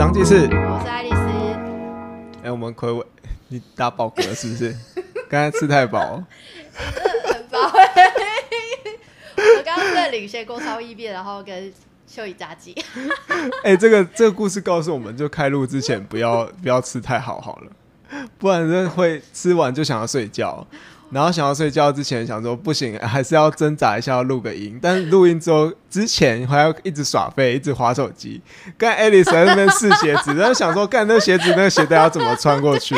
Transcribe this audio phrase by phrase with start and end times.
[0.00, 0.48] 张继世。
[0.50, 1.16] 我是爱丽丝。
[2.42, 3.04] 哎、我们亏伟，
[3.48, 4.74] 你打饱嗝是不是？
[5.28, 6.24] 刚才吃太饱。
[6.72, 7.92] 很饱欸
[9.36, 11.70] 我刚刚在领先过超异变，然后跟
[12.06, 12.74] 秀怡炸鸡。
[13.62, 20.66] 哎、这个这个故事告诉我们，就开录之前不要不要吃太好好了，不然真的会吃完就想要睡觉，
[21.10, 28.40] 然后想要睡觉之前想说不行， 还是要挣扎一下要录个音，但是录音之后之前还要一直耍废，一直划手机。
[28.78, 32.94] 刚才 Alice 在那边试鞋子，然后想说，干那鞋子那个鞋带要怎么穿过去？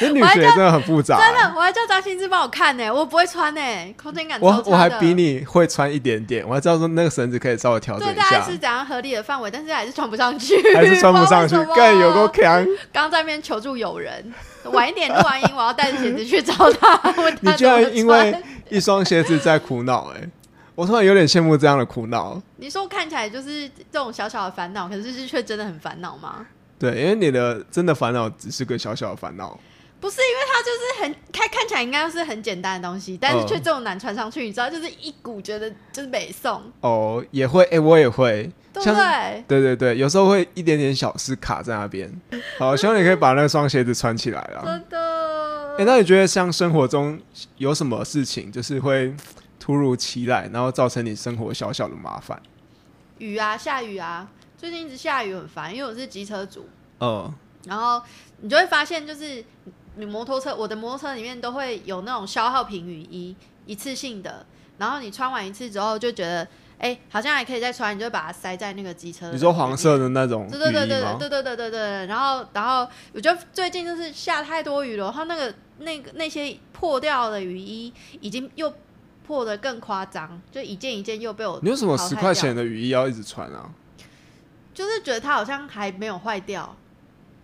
[0.00, 3.60] 那女鞋真的很复杂、真的，我还叫张新之帮我看呢、我不会穿呢、
[4.00, 8.22] 空间感我我还比你会穿一点点，我还知道说那个绳子可以稍微调整，一下。
[8.22, 11.74] 大概是，怎样合理的范围，但是还是穿不上去，还是穿不上去 知道为什，么。
[11.76, 12.66] 更有够强。
[12.92, 14.32] 刚在那边求助友人，
[14.70, 17.14] 晚一点录完音，我要带着鞋子去找他。
[17.40, 18.34] 你居然因为
[18.68, 20.28] 一双鞋子在苦恼，哎，
[20.74, 22.40] 我突然有点羡慕这样的苦恼。
[22.56, 26.46] 你说看起来就是这种小小的烦恼，可是是却真的很烦恼吗？
[26.78, 29.58] 对，因为你的真的烦恼只是个小小的烦恼。
[30.00, 38.50] 不是，因为它就是很看看起来应该是很简单的东西，但是嗯却这种难穿上去，你知道，就是一股觉得就是北宋，哦，也会，哎、我也会，
[38.82, 39.44] 对对？
[39.46, 42.10] 对对对，有时候会一点点小事卡在那边。
[42.58, 44.62] 好，希望你可以把那双鞋子穿起来啊。
[44.64, 45.76] 真的。
[45.78, 47.18] 哎、那你觉得像生活中
[47.56, 49.14] 有什么事情，就是会
[49.58, 52.40] 突如其来，然后造成你生活小小的麻烦？
[53.18, 56.68] 雨啊，下雨啊，最近一直下雨很烦，因为我是机车族，
[57.00, 57.32] 嗯，
[57.66, 58.00] 然后
[58.40, 59.44] 你就会发现，就是
[59.96, 63.34] 你摩托车，我的摩托车里面都会有那种消耗品雨衣，
[63.66, 64.46] 一次性的，
[64.78, 66.46] 然后你穿完一次之后就觉得，
[66.84, 69.30] 哎、好像还可以再穿，你就把它塞在那个机车。
[69.32, 69.96] 你说黄色？
[69.96, 70.86] 的那种雨对对对？
[70.86, 77.90] 对对对对对对，然后然后我觉得最近就是下太多雨了，然后那个那个那些破掉的雨衣
[78.20, 78.70] 已经又
[79.26, 82.54] 破的更夸张，就一件一件又被我你为什么十块钱？
[82.54, 83.70] 的雨衣要一直穿啊？
[84.74, 86.76] 就是觉得它好像还没有坏掉，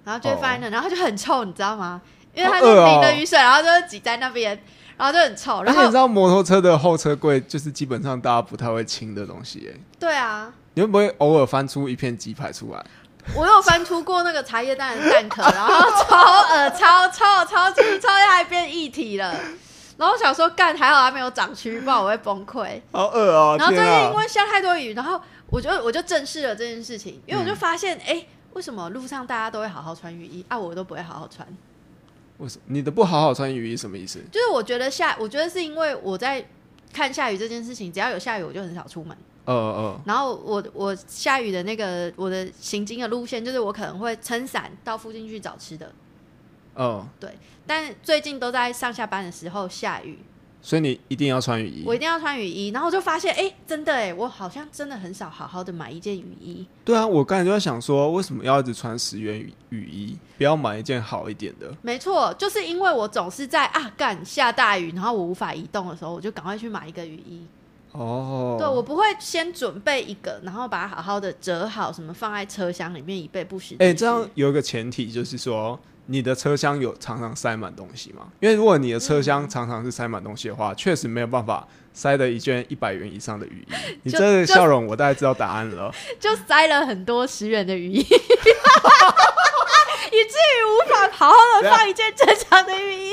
[0.04, 2.02] 然后就会放在哦那，然后就很臭，你知道吗？
[2.34, 4.62] 因为它淋了雨水，然后就会挤在那边，
[5.00, 5.58] 然后就很臭。
[5.58, 12.84] 而然后且你知道摩托车的后车柜就是基本上大家不太会清的东西、欸，对啊，你会不会偶尔翻出一片鸡排出来？
[13.34, 19.34] 我有翻出过那个茶叶蛋的蛋壳，然后超恶超臭超级超级还变一体了。
[19.96, 22.80] 然后我想说，干还好它没有长蛆，不然我会崩溃。
[22.90, 23.84] 好恶哦、然后最！
[23.84, 31.46] 近因为下太多雨，然后我就我就正视了这件事情，因为我就嗯发现，哎、为什么路上大家都会好好穿雨衣啊，我都不会好好穿？
[32.40, 34.18] 为什么你的不好好穿雨衣什么意思？
[34.32, 36.44] 就是我觉得下，我觉得是因为我在
[36.92, 39.16] 看下雨这件事情，只要有下雨我就很少出门。
[39.46, 45.92] 呃呃，然后我我下雨的那个我的行经的路线，就是我可能会撑伞到附近去找吃的，
[47.18, 47.34] 对，
[47.66, 50.18] 但最近都在上下班的时候下雨，
[50.62, 51.94] 所以你一定要穿雨衣我。
[51.94, 52.68] 一定要穿雨衣。
[52.68, 56.66] 然后我就发现，哎、真的哎，我好像真的很少好好的买一件雨衣。
[56.84, 60.18] 对啊，我刚才就在想说，为什么要一直穿十元雨雨衣？
[60.36, 61.74] 不要买一件好一点的。
[61.82, 67.46] 没错，就是因为我总是在啊干下大雨，然后我无法移动的时候，我就赶快去买一个雨衣。
[67.92, 73.74] 哦，对，我不会先准备一个，然后把它好好的折好，什么放在车厢里面以备不时。
[73.80, 75.76] 哎、这样有一个前提就是说，
[76.10, 78.26] 你的车厢有常常塞满东西吗？
[78.40, 83.72] 因为如果你的车厢常常是塞满东西的话，确实没有办法塞的一件一百元以上的雨衣。
[84.02, 85.94] 你就这个笑容，我大概知道答案了。
[86.18, 88.16] 就塞了很多十元的雨衣， 以至
[90.10, 93.12] 于无法好好的放一件正常的雨衣。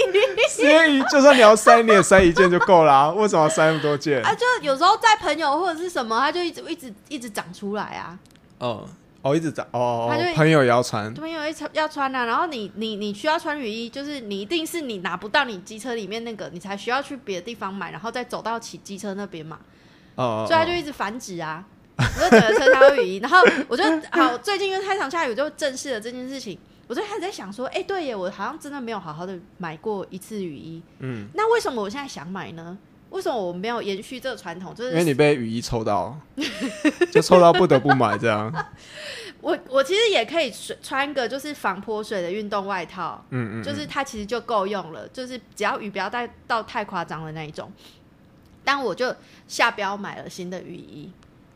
[0.49, 4.23] 所以就算你要塞，你也塞一件就够啦、为什么要塞那么多件？
[4.23, 8.17] 啊，就有时候在朋友或者是什么，他就一直一直一直长出来啊。
[8.59, 8.83] 嗯，
[9.27, 11.13] 哦，一直找哦他就，朋友也要穿。
[11.13, 19.59] 朋友一穿要穿啊，然后你你你需要穿雨衣，就是你一定是你拿不到你机车里面那个，你才需要去别的地方买，然后再走到骑机车那边嘛。
[20.15, 21.65] 哦，所以他就一直繁殖啊。
[21.99, 26.57] 我就整个车厢都雨衣， 然后我就好，最近因为太常下雨，我就正视了这件事情。
[26.87, 30.81] 我就开始在想说，哎、对耶，我好像真的没有好好的买过一次雨衣。
[30.99, 32.77] 嗯，那为什么我现在想买呢？
[33.09, 34.75] 为什么我没有延续这个传统？
[34.75, 36.17] 就是因为你被雨衣抽到，
[37.11, 38.53] 就抽到不得不买这样。
[39.41, 47.71] 我我其实也可以水穿个就是防泼水的运动外套，嗯嗯，就是它其实就够用了，就是只要雨不要带到太夸张的那一种。
[48.63, 49.15] 但我就
[49.47, 51.11] 下标买了新的雨衣，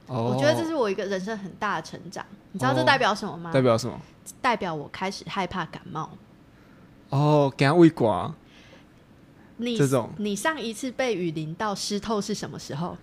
[0.08, 2.26] 哦我觉得这是我一个人生很大的成长。
[2.54, 3.52] 你知道这哦代表什么吗？
[3.52, 4.00] 代表什么？
[4.42, 6.10] 代表我开始害怕感冒。
[7.10, 8.32] 哦，给他喂寡。
[9.58, 12.98] 你这种你上一次被雨淋到湿透是什么时候？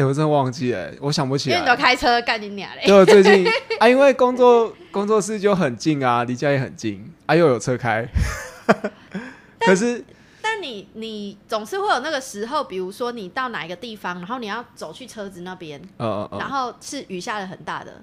[0.00, 1.76] 哎、我真的忘记了，我想不起因为你都来。
[1.76, 2.86] 开车干你俩嘞！
[2.86, 3.46] 就我最近
[3.78, 8.08] 啊，因为工作工作室就很近啊，离家也很近，啊又有车开。
[9.60, 10.02] 可是
[10.40, 18.00] 但你你总是会有那个时候，比如说你到哪一个地方，然后你要走去车子那边，然后是雨下的很大的，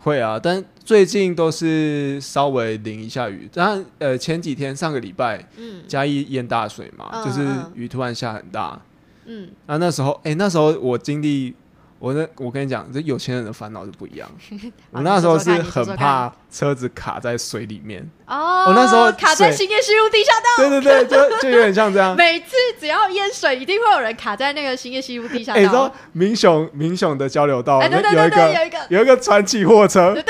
[0.00, 3.48] 会啊，但最近都是稍微淋一下雨。
[3.52, 8.80] 当然，呃，前几天上个礼拜嗯嘉义淹大水嘛，嗯就是嗯雨突然下很大。
[9.26, 11.54] 嗯，啊，那时候，哎、那时候我经历，
[11.98, 14.28] 我那我跟你讲，这有钱人的烦恼是不一样。
[14.90, 18.08] 我那时候是很怕车子卡在水里面。
[18.26, 20.68] 哦，我那时候卡在水新业西路地下道。
[20.68, 22.16] 对对对，就 就有点像这样。
[22.16, 25.94] 每次只要淹水，一定会有人卡在那个新业西路地下哎、你知道道。
[26.12, 30.24] 民雄明雄的交流道哎，对对对那有一个对，有一个，有一个传奇货车，对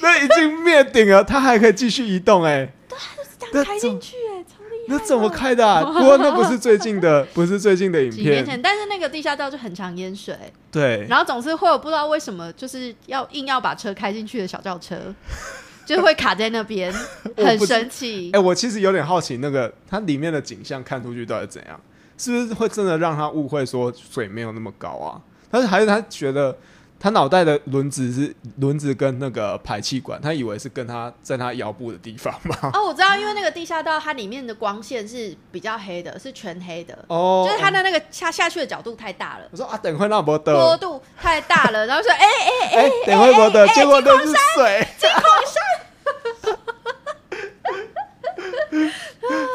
[0.00, 4.16] 那已经灭顶了，它还可以继续移动、哎，对，就是这样开进去。
[4.88, 5.82] 那怎么开的、啊？
[5.92, 10.36] 不过那不是最近的，不是最近的影片，几年前，但是那个地下道就很常淹水，
[10.70, 14.96] 对，然后总是会有不知道为什么，就是要硬要把车开进去的小轿车，
[15.86, 16.92] 就会卡在那边，
[17.36, 18.38] 很神奇哎、。
[18.38, 21.80] 我其实有点好奇，那个它里面的景象看出去到底怎样？
[22.16, 25.20] 是不是会真的让他误会说水没有那么高啊？
[25.50, 26.56] 但是还是他觉得
[27.04, 32.56] 他脑袋的轮子是轮子跟那个排气管，他以为是跟他在他腰部的地方嘛？
[32.72, 39.44] 哦，我知道，因为那个地下道它里面的光线是比较黑的，是全黑的，哦，就是它的那个下下去的角度太大了。
[39.50, 44.88] 我说啊，等会那不坡得，度太大了，然后说：“哎、哎哎、等会不得，结果都是水。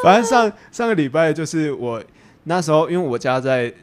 [0.03, 1.99] 反正上上个礼拜就是我
[2.43, 3.73] 那时候，因为我家在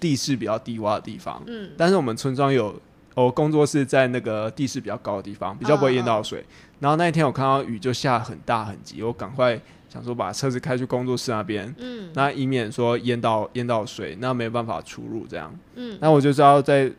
[0.00, 2.74] 地势比较低洼的地方，嗯，但是我们村庄有
[3.14, 6.44] 我工作室在那个地势比较高的地方，比较不会淹到水。
[6.80, 15.54] 然后那一天我看到雨就下很大很急，我赶快想说把车子开去工作室那边，嗯那以免说淹到淹到水，那没办法出入这样。
[15.74, 16.90] 嗯，那我就知道在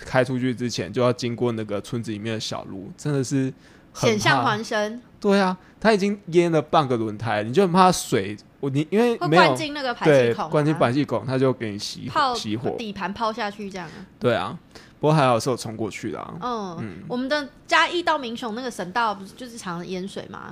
[0.00, 3.52] 开出去之前就要经过那个村子里面的小路，真的是
[3.92, 4.44] 很险象怕。
[4.44, 12.70] 环生，对啊，它已经淹了半个轮胎，你就很怕水，我你因为会没有灌进那个排气对孔、啊，灌进排气孔，它就给你熄火熄火。
[12.70, 14.06] 底盘抛下去这样啊。
[14.18, 14.58] 对啊，
[15.00, 16.34] 不过还好是有冲过去的啊。
[16.40, 16.96] 嗯，嗯。
[17.08, 20.50] 我们的嘉义到民雄那个省道不是就是常常淹水吗？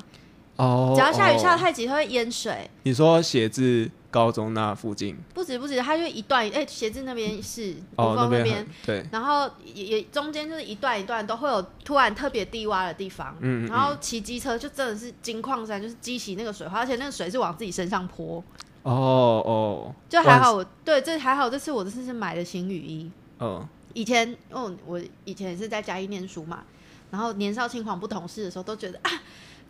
[0.56, 2.70] 哦，只要下雨哦下太急，它会淹水。
[2.84, 5.14] 你说写字高中那附近？
[5.34, 18.42] 不止不止，它就一段哎，写字那边是哦，五峰边边，对，然后也也中间就是一段一段都会有突然特别低洼的地方，嗯，嗯然后骑机车就真的是金矿山，就是激起那个水花，而且那个水是往自己身上泼，
[18.82, 23.10] 哦哦，就还好我对这还好，这次我这次是买的新雨衣。
[23.38, 26.62] 嗯，以前哦，我以前也是在嘉义念书嘛，
[27.10, 29.10] 然后年少轻狂不懂事的时候，都觉得啊，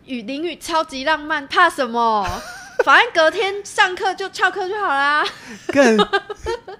[0.05, 2.27] 雨淋雨超级浪漫，怕什么？
[2.83, 5.25] 反正隔天上课就翘课就好啦。
[5.67, 5.95] 更，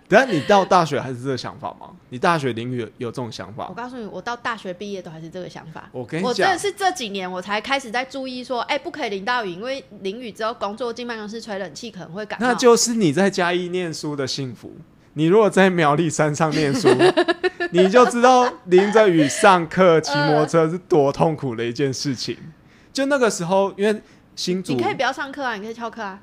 [0.09, 1.89] 等下你到大学还是这个想法吗？
[2.09, 3.73] 你大学淋雨有有这种想法我？
[3.73, 5.89] 告诉你，我到大学毕业都还是这个想法。
[5.93, 12.47] 我跟你讲我真的，是这几年我才开始在注意说，哎、不可以淋到雨，因为淋雨之后工作进办公室吹冷气可能会感冒。
[12.47, 14.75] 那就是你在嘉义念书的幸福。
[15.17, 16.87] 你如果在苗栗山上念书，
[17.73, 22.37] 你就知道淋着雨上课、骑摩托车是多痛苦的一件事情。
[22.93, 23.99] 就那个时候，因为
[24.35, 26.19] 新竹你可以不要上课啊，你可以翘课啊。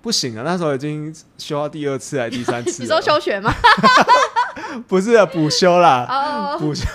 [0.00, 2.82] 不行啊，那时候已经修到第二次还是第三次。
[2.82, 3.52] 你说休学吗？
[4.88, 6.86] 不是啊补修啦，哦，补修，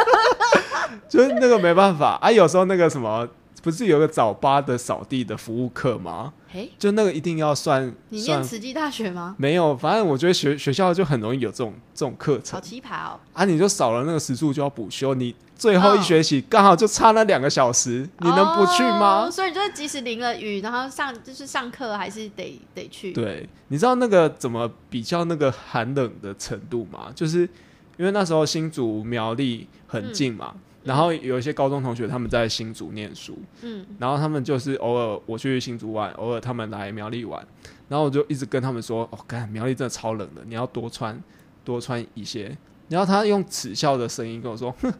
[1.08, 2.30] 就是那个没办法啊。
[2.30, 3.26] 有时候那个什么，
[3.62, 6.32] 不是有个早八的扫地的服务课吗？
[6.52, 9.36] 哎、就那个一定要算你念慈济大学吗？
[9.38, 13.20] 没有，反正我觉得学学校就很容易有这种这种课程好奇葩哦！
[13.32, 19.26] 啊，你就少了那个时数就要补修，你最后一学期刚好就差那两个小时，你能不去吗？
[19.26, 23.12] 哦所以就是即使淋了雨，然后上就是上课还是得得去。
[23.12, 27.12] 对，你知道那个怎么比较那个寒冷的程度吗？
[27.14, 27.48] 就是
[27.96, 37.44] 因为那时候新竹苗栗很近嘛，然后有一些高中同学他们在新竹念书，嗯，然后他们就是偶尔我去新竹玩，偶尔他们来苗栗玩，
[37.88, 41.20] 然后我就一直跟他们说：“哦，干苗栗真的超冷的，你要多穿
[41.64, 42.56] 多穿一些。”
[42.88, 44.92] 然后他用耻笑的声音跟我说：“哼，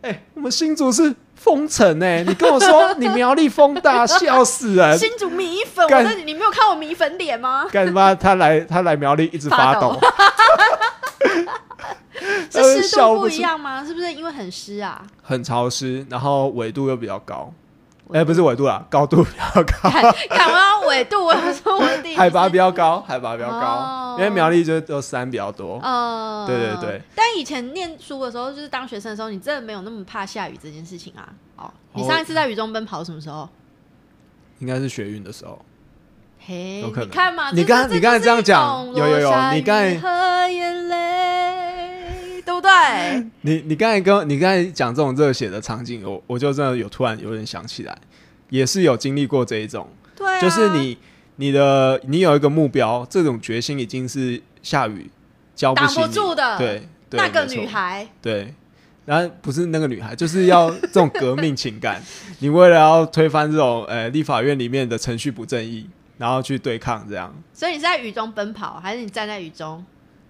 [0.00, 4.96] 哎、我们新竹是风城哎、你跟我说 你苗栗风大，笑死人！
[4.98, 7.66] 新竹米粉，我干你没有看我米粉脸吗？
[7.70, 8.14] 干什么？
[8.16, 9.96] 他来他来苗栗一直发抖，
[12.62, 13.84] 湿度不一样吗？
[13.84, 15.04] 是不是因为很湿啊？
[15.22, 17.52] 很潮湿，然后纬度又比较高。
[18.10, 25.78] 哎、不是纬度啦，高度比较高，看看我要纬度，我要说我的地海拔比较高，海拔比较高，哦因为苗栗就都山比较多。
[25.82, 27.02] 嗯，对对对。
[27.14, 31.28] 但以前念书的时候，就是当学生的时候，你真的没有那么怕下雨这件事情啊。
[31.56, 33.46] 哦，你上一次在雨中奔跑什么时候？
[34.60, 35.62] 应该是学运的时候，
[36.38, 40.00] 嘿，有可能你看嘛，你刚这你刚才这样讲有有有你刚才？
[43.42, 47.96] 你你刚才跟你刚才讲这种热血的场景，我我就真的有突然有点想起来，
[48.50, 50.96] 也是有经历过这一种，对啊，就是你
[51.36, 55.10] 你的你有一个目标，这种决心已经是下雨
[55.54, 58.54] 浇不挡不住的，对，对那个女孩，对，
[59.04, 62.02] 然后不是那个女孩，就是要这种革命情感。
[62.40, 69.84] 你为了要推翻这种呃立法院里面的程序不正义，然后去对抗这样，所以你是在雨中奔跑，还是你站在雨中？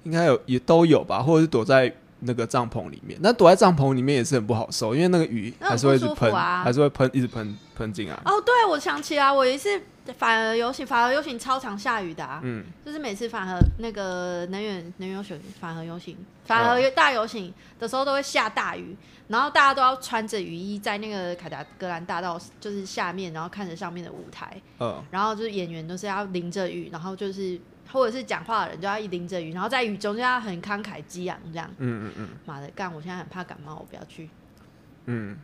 [0.04, 3.18] 应该有也都有吧，或者是躲在那个帐篷里面。
[3.22, 8.14] 那躲在帐篷里面也是很不好受，因为那个雨还是会一直喷，还是会喷，一直喷喷进来。
[8.24, 9.80] 哦，对，我想起来，我有一次
[10.16, 18.96] 反而游行，反而游行超常下雨的、啊，嗯，就是每次反而那个能源能源游行、反而游行、反而大游行的时候都会下大雨，
[19.28, 27.60] 然后大家都要穿着雨衣在那个凯达格兰大道就是下面，然后看着上面的舞台，呃，然后就是演员都是要淋着雨，然后就是
[27.90, 31.68] 或者是讲话的人就要一淋着雨，然后在雨中就要很慷慨激昂这样。
[31.78, 32.92] 嗯嗯嗯妈的，干！
[32.92, 34.28] 我现在很怕感冒，我不要去。
[35.06, 35.36] 嗯，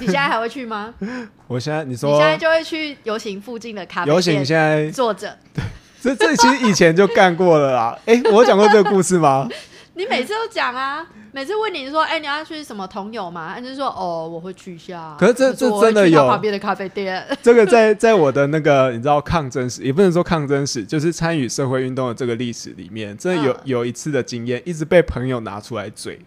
[0.00, 0.94] 你现在还会去吗？
[1.46, 5.38] 我现在你你说现在就会去游行附近的咖啡游行店现在坐着。
[6.00, 7.98] 这这其实以前就干过了啦。
[8.06, 9.48] 哎、我有讲过这个故事吗？
[9.96, 13.56] 你每次都讲啊，每次问你说，哎、你要去什么同友吗？
[13.58, 15.16] 你就说，哦，我会去一下。
[15.18, 17.24] 可是这这真的有旁边的咖啡店。
[17.40, 26.20] 这个在在我的那个你知道抗争史，也不能说抗争史，就是参与社会运动的这个历史里面，真的有、嗯有一次的经验，一直被朋友拿出来嘴。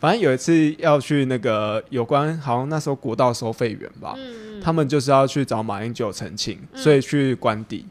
[0.00, 7.86] 反正有一次要去那个有关，好像那时候国道收费员吧，嗯他们就是要去找马英九澄清，嗯所以去关底。
[7.86, 7.90] 嗯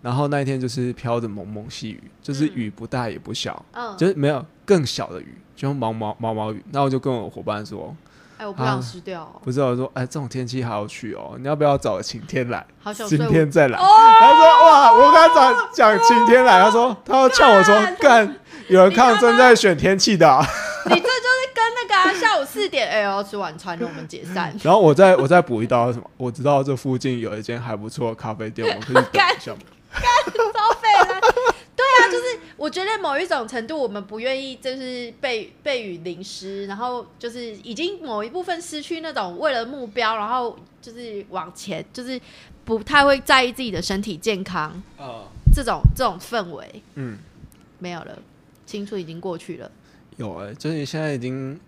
[0.00, 6.62] 然后那一天就是飘着蒙蒙细雨，就是嗯雨不大也不小，嗯，就是没有更小的雨，就毛毛毛毛雨。
[6.72, 7.94] 然后我就跟我伙伴说，
[8.38, 12.58] 哎、我不想湿掉、哦，不是我说，哎，这种天气还要去哦，你要不要找晴天来？
[12.60, 13.28] 晴好想晴。
[13.28, 13.78] 天再来。
[13.78, 13.84] 哦，
[14.20, 18.36] 他说哇，我跟他讲讲晴天来，他说他要呛我说 干，
[18.68, 20.46] 有人看正在选天气的啊、
[20.84, 24.54] 你这就是跟那个、啊、下午四点，哎、要吃晚餐了，我们解散。
[24.62, 26.08] 然后我再我再补一刀什么？
[26.16, 29.58] 我知道这附近有一间还不错的咖啡店，我们可以去等一下吗。
[29.92, 31.20] 超废了。
[31.76, 42.20] 对啊，就是我觉得某一种程度，我们不愿意就是被被雨淋湿，然后就是已经某一部分失去那种为了目标，然后就是往前，就是
[42.64, 47.18] 不太会在意自己的身体健康呃，这种这种氛围嗯，
[47.78, 48.18] 没有了，
[48.66, 49.70] 青春已经过去了。
[50.16, 51.58] 有哎、就是你现在已经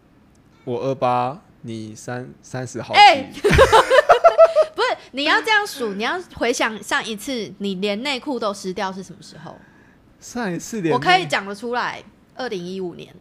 [0.64, 3.40] 我二八，你三三十好哎几，
[4.74, 9.58] 不是你要这样数，你要回想上一次你连内裤都湿掉是什么时候？
[10.20, 12.02] 上一次连我可以讲得出来，
[12.34, 13.14] 二零一五年，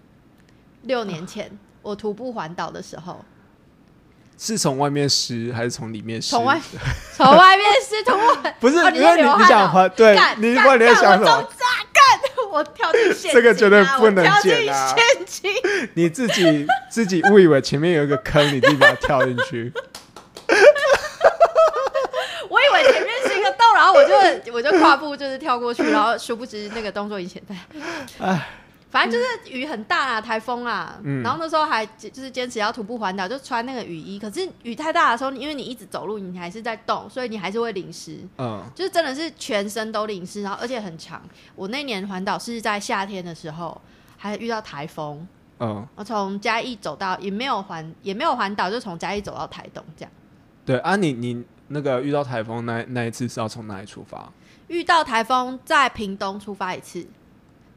[0.83, 1.49] 六年前
[1.81, 3.23] 我徒步环岛的时候，
[4.37, 6.31] 是从外面湿还是从里面湿？
[6.31, 6.59] 从外
[7.15, 11.49] 从外面湿徒步， 不是，哦你因为你想环对，干你不然你在想什么？
[11.93, 12.03] 干
[12.51, 15.51] 我跳进陷阱啊、这个绝对不能进剪啊陷阱。
[15.93, 19.71] 你自己自己误以为前面有一个坑，你自己把它跳进去。
[22.49, 27.41] 我以为前面是一个洞，然后我就我就跨步就是跳过去，然后殊不知那个动作以前
[28.19, 28.47] 唉，
[28.89, 34.17] 反正就是雨很大啦，台风啊，嗯然后那时候还就是坚持要徒步环岛，就穿那个雨衣。
[34.17, 38.17] 可是雨太大的时候，因为你一直走路，你还是在动，所以你还是会淋湿。
[38.39, 41.21] 嗯，就是真的是全身都淋湿，然后而且很长。
[41.55, 43.79] 我那年环岛是在夏天的时候，
[44.17, 45.27] 还遇到台风，
[45.59, 50.11] 嗯，我从嘉义走到也没有环也没有环岛，就从嘉义走到台东这样。
[50.69, 54.31] 对啊你，你那个遇到台风那那一次是要从哪里出发？
[54.67, 57.07] 遇到台风在屏东出发一次，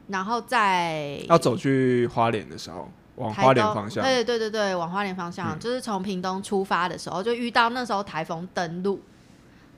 [0.09, 4.03] 然后在要走去花莲的时候，往花莲方向。
[4.03, 9.01] 对对对对，往花莲方向，嗯就是从屏东出发的时候，就遇到那时候台风登陆，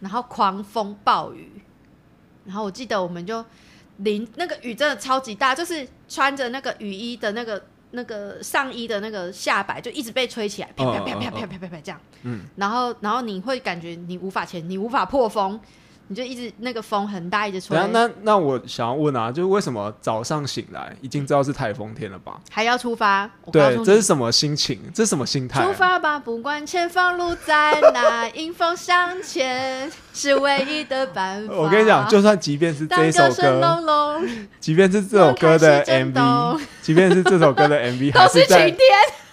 [0.01, 1.49] 然后狂风暴雨，
[2.43, 3.45] 然后我记得我们就
[3.99, 7.63] 淋那个雨真的超级大，就是穿着那个雨衣的那个
[7.95, 15.59] 那个上衣的那个下摆就一直被吹起来，啪啪啪啪啪啪啪啪这样，嗯，然后然后你会感觉你无法前，你无法破风，
[16.07, 22.39] 你就一直那个风很大，一直吹等一，下，那那我想要问啊，就是为什么早上醒来已经知道是台风天了吧？
[22.51, 23.75] 还要出发，对。
[23.83, 24.79] 这是什么心情？
[24.93, 31.53] 这是什么心态啊、出发吧，不管前方路在哪，迎风向前是唯一的办法。
[31.57, 34.27] 我跟你讲，就算即便是这一首歌，隆隆，
[34.59, 38.77] 即便是这首歌的 MV，即便是这首歌的 MV，还 都是晴天。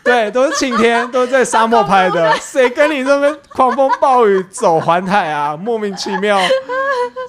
[0.05, 5.57] 对，都是晴天，都是在沙漠拍的，谁跟你这边狂风暴雨走环海啊？
[5.57, 6.39] 莫名其妙，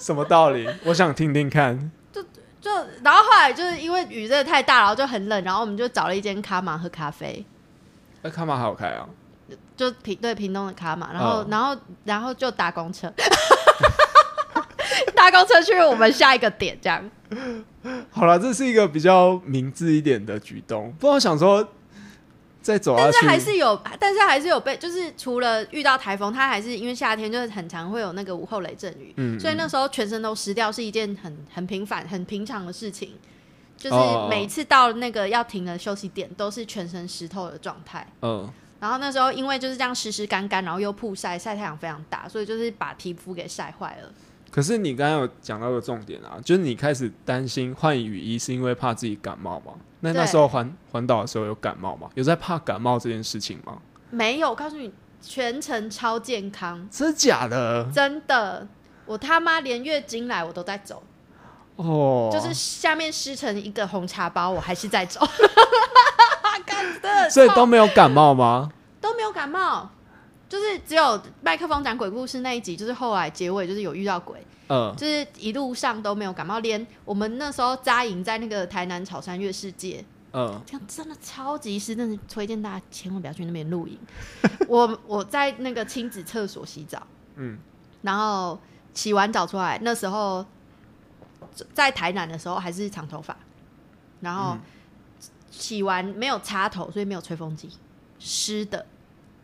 [0.01, 0.67] 什么道理？
[0.85, 1.91] 我想听听看。
[2.11, 2.21] 就
[2.59, 2.71] 就
[3.03, 7.45] 然后后来就是因为雨真的太大，然后就很冷，然后我们就找了一间卡玛喝咖啡，
[8.23, 9.05] 那看嘛好开啊！
[9.75, 13.11] 就平对屏东的卡玛，然后、嗯然后然后就搭公车，
[15.15, 17.03] 搭公车去我们下一个点，这样。
[18.11, 20.93] 好了，这是一个比较明智一点的举动。
[20.99, 21.67] 不然我想说，
[22.63, 33.13] 再走下但是，还是有，但是还是有被，就是除了遇到台风，它还是因为夏天就是很常会有那个午后雷阵雨，嗯所以那时候全身都湿掉是一件很很平凡、很平常的事情。
[33.75, 38.07] 就是哦每次到那个要停的休息点，都是全身湿透的状态。
[38.21, 44.09] 嗯，然后那时候因为就是这样湿湿干干，然后又曝晒，晒太阳非常大，所以就是把皮肤给晒坏了。
[44.53, 49.73] 可是你刚刚有讲到个重点啊，就是你开始担心换雨衣是因为怕自己感冒吗？
[50.01, 52.07] 那那时候环环岛的时候有感冒吗？
[52.13, 53.79] 有在怕感冒这件事情吗？
[54.11, 57.89] 没有，我告诉你，全程超健康，真的假的？
[57.91, 58.67] 真的。
[59.05, 61.01] 我他妈连月经来我都在走，
[61.77, 65.19] 哦，就是下面湿成一个红茶包，我还是在走。
[66.63, 68.69] 干的，所以都没有感冒吗？
[69.01, 69.89] 都没有感冒，
[70.53, 83.97] 就是只有麦克风讲鬼故事那一集，就是后来结尾就是有遇到鬼，嗯，就是一路上都没有感冒，连我们那时候扎营在那个台南草山月世界，嗯，这样真的超级湿，真的推荐大家千万不要去那边露营。
[84.69, 87.01] 我我在那个亲子厕所洗澡，
[87.37, 87.57] 嗯，
[88.03, 88.59] 然后
[88.93, 90.45] 洗完澡出来，那时候
[91.73, 93.35] 在台南的时候还是长头发，
[94.19, 94.61] 然后嗯。
[95.49, 97.69] 洗完没有插头，所以没有吹风机，
[98.17, 98.83] 湿的。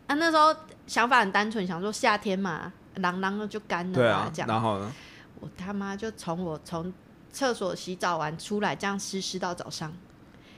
[0.08, 0.52] 啊，那时候
[0.90, 4.48] 想法很单纯，想说夏天嘛，朗朗的就干了嘛，对啊这，样。
[4.48, 4.92] 然后呢？
[5.38, 6.92] 我他妈就从我从
[7.30, 9.92] 厕所洗澡完出来，这样湿湿到早上，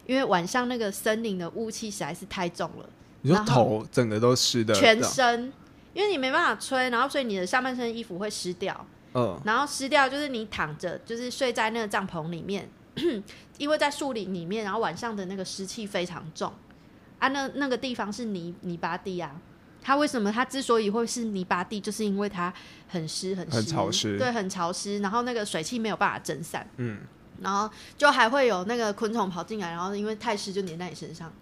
[0.06, 2.88] 因为晚上那个森林的雾气实在是太重了，
[3.20, 5.52] 你说头整个都湿的，全身，
[5.92, 12.66] 因为你没办法吹，然后所以你的上半身衣服会湿掉，嗯然后湿掉就是你躺着，就是睡在那个帐篷里面，
[13.58, 16.50] 因为在树林里面，然后晚上的那个湿气非常重
[17.18, 19.30] 啊，那那个地方是泥泥巴地啊。
[19.82, 22.52] 它为什么它之所以会是泥巴地，就是因为它
[22.88, 24.16] 很湿很湿，很潮湿。
[24.18, 27.00] 对，很潮湿，然后那个水汽没有办法蒸散，嗯，
[27.40, 31.32] 然后就还会有那个昆虫跑进来，然后因为太湿就粘在你身上，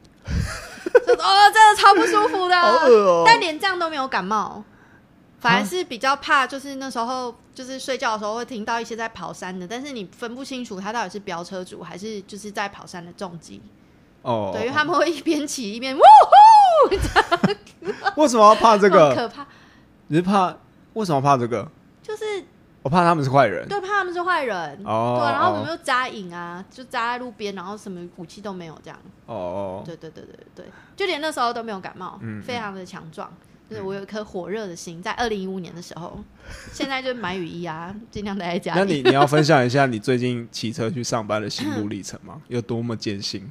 [1.07, 2.57] 就 哦，真的超不舒服的。
[2.59, 3.23] 好恶哦。
[3.27, 4.65] 但连这样都没有感冒，
[5.39, 13.61] 反而是比较怕，就是那时候就是睡觉的时候会听到一些在跑山的，但是你分不清楚他到底是飙车族还是就是在跑山的重机，
[14.23, 16.95] 哦，对，因为他们会一边骑一边呜呼，
[18.21, 19.15] 为什么要怕这很个？
[19.15, 19.47] 可怕，
[20.09, 20.57] 你是怕
[20.95, 21.67] 为什么怕这个？
[22.03, 22.25] 就是
[22.83, 23.67] 我怕他们是坏人。
[23.69, 24.81] 对怕他们是坏人。
[24.85, 28.99] 哦，对，然后我们哦又扎营啊，就扎在路边，然后什么武器都没有，这样。
[29.27, 30.67] 哦哦，对对对对对，
[30.97, 33.33] 就连那时候都没有感冒，嗯非常的强壮。
[33.69, 36.19] 就是我有一颗火热的心，在二零一五年的时候，
[36.75, 38.81] 现在就买雨衣啊，尽量待在家里。
[38.81, 42.43] 那你你要分享一下你最近骑车去上班的心路历程吗？
[42.49, 43.49] 有多么艰辛？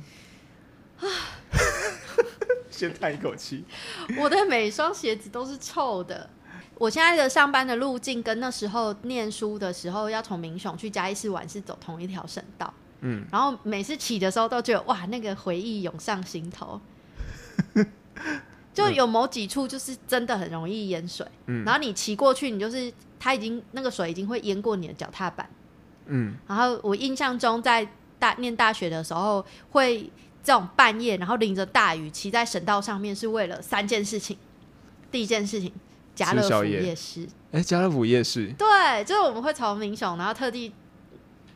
[2.69, 3.63] 先叹一口气。
[4.17, 6.29] 我的每双鞋子都是臭的。
[6.75, 16.79] 我现在的上班的路径跟那时候念书的时候要从民雄去嘉义市玩是走同一条省道，嗯，然后每次骑的时候都觉得哇，那个回忆涌上心头。
[18.73, 25.49] 就有某几处就是真的很容易淹水，嗯然后你骑过去，你就是它已经那个水已经会淹过你的脚踏板。
[26.05, 27.85] 嗯，然后我印象中在
[28.17, 30.09] 大念大学的时候，会
[30.43, 34.37] 这种半夜然后淋着大雨骑在省道上面，是为了三件事情。
[35.11, 35.73] 第一件事情，
[36.13, 40.71] 家乐福夜夜市，哎，家乐福夜市，对，就是我们会从民雄，然后特地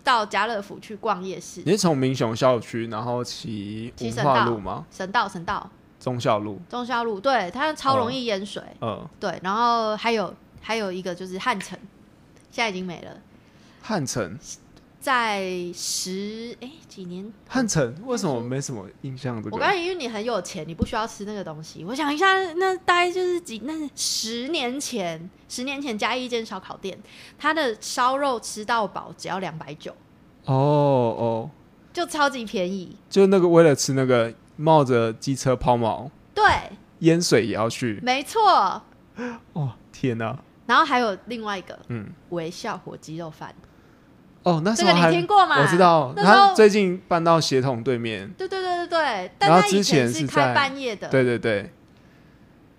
[0.03, 1.61] 到家乐福去逛夜市。
[1.65, 4.85] 你是从民雄校区，然后骑文骑省道化路吗？
[4.89, 5.69] 省道，省道，
[5.99, 8.63] 忠孝路，中校路，对，它超容易淹水。
[8.81, 11.77] 嗯，对，然后还有还有一个就是汉城，
[12.49, 13.11] 现在已经没了。
[13.83, 14.37] 汉城，
[15.03, 19.35] 在十哎几年汉城为什么没什么印象？
[19.43, 21.83] 这个我刚才因为你很有钱，你不需要吃那个东西。
[21.83, 26.97] 我想一下，那大概就是几那十年前，十年前加一间烧烤店，
[27.37, 29.91] 它的烧肉吃到饱只要两百九，
[30.45, 31.49] 哦哦，
[31.91, 32.95] 就超级便宜。
[33.09, 36.45] 就那个为了吃那个冒着机车抛锚，对，
[36.99, 37.99] 淹水也要去。
[38.01, 38.81] 没错。
[39.51, 43.53] 哦，天哪、然后还有另外一个嗯，微笑火鸡肉饭，
[44.43, 45.61] 哦，那时这个候还你听过吗？
[45.61, 48.29] 我知道，那他最近搬到协同对面。
[48.37, 51.07] 对对对对对，但然后之前是开半夜的。
[51.07, 51.71] 对对对，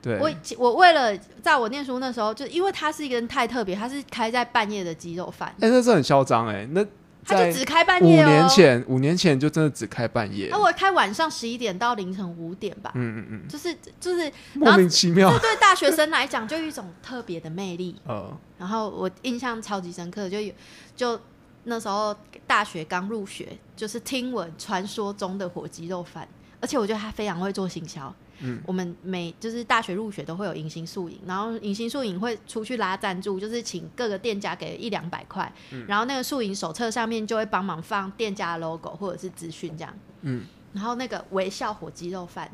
[0.02, 6.84] 对，我我为了在我念书那时候，就因为他是一个人太特别，他是开在半夜的鸡肉饭，哎、那是很嚣张哎，那
[7.26, 8.26] 他就只开半夜哦。
[8.26, 10.58] 年前，五年前就真的只开半夜那、。
[10.58, 15.38] 我开晚上十一点到凌晨五点吧，嗯嗯嗯，就是就是莫名其妙这。
[15.38, 17.96] 对大学生来讲就一种特别的魅力。
[18.06, 20.52] 呃， 然后我印象超级深刻，就有
[20.94, 21.18] 就
[21.64, 22.14] 那时候
[22.46, 26.28] 大学刚入学，就是听闻传说中的火鸡肉饭，
[26.60, 28.14] 而且我觉得他非常会做行销。
[28.40, 39.94] 嗯，我们每就是大学入学都会有迎新宿营，然后迎新宿营会出去拉赞助，就是请各个店家给一两百块，嗯然后那个宿营手册上面就会帮忙放店家的 logo 或者是资讯这样。
[40.22, 42.50] 嗯，然后那个微笑火鸡肉饭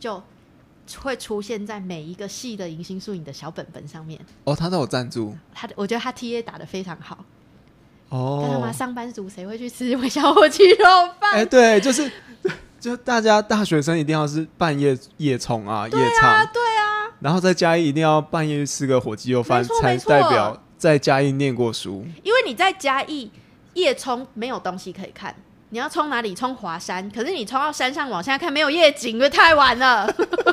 [0.00, 0.20] 就
[0.98, 4.18] 会出现在每一个系的迎新宿营的小本本上面。
[4.44, 5.36] 哦，他都有赞助。
[5.52, 7.21] 他的我觉得他 TA 打的非常好，
[8.12, 10.84] 哦，跟他妈上班族谁会去吃微笑火鸡肉
[11.18, 11.32] 饭？
[11.32, 12.10] 哎、对，就是
[12.78, 22.04] 就大家大学生一定要是半夜夜冲啊，夜对啊，唱，对啊，然后在嘉义一定要半夜去吃个火鸡肉饭才代表在嘉义念过书。
[22.22, 23.30] 因为你在嘉义
[23.72, 25.34] 夜冲没有东西可以看，
[25.70, 26.34] 你要冲哪里？
[26.34, 30.06] 冲华山，可是你冲到山上往下看没有夜景，因为太晚了，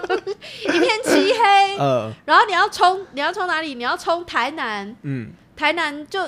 [0.64, 1.78] 一片漆黑。
[1.78, 3.76] 呃，然后你要冲，你要冲哪里？
[3.76, 6.22] 你要冲台南，嗯，台南就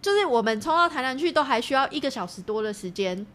[0.00, 3.26] 就是我们冲到台南去都还需要一个小时多的时间。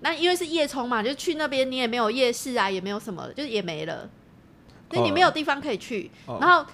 [0.00, 4.08] 那因为是夜冲嘛，就去那边你也没有夜市啊，也没有什么，就是也没了，
[4.90, 6.10] 所以你没有地方可以去。
[6.26, 6.64] 哦然后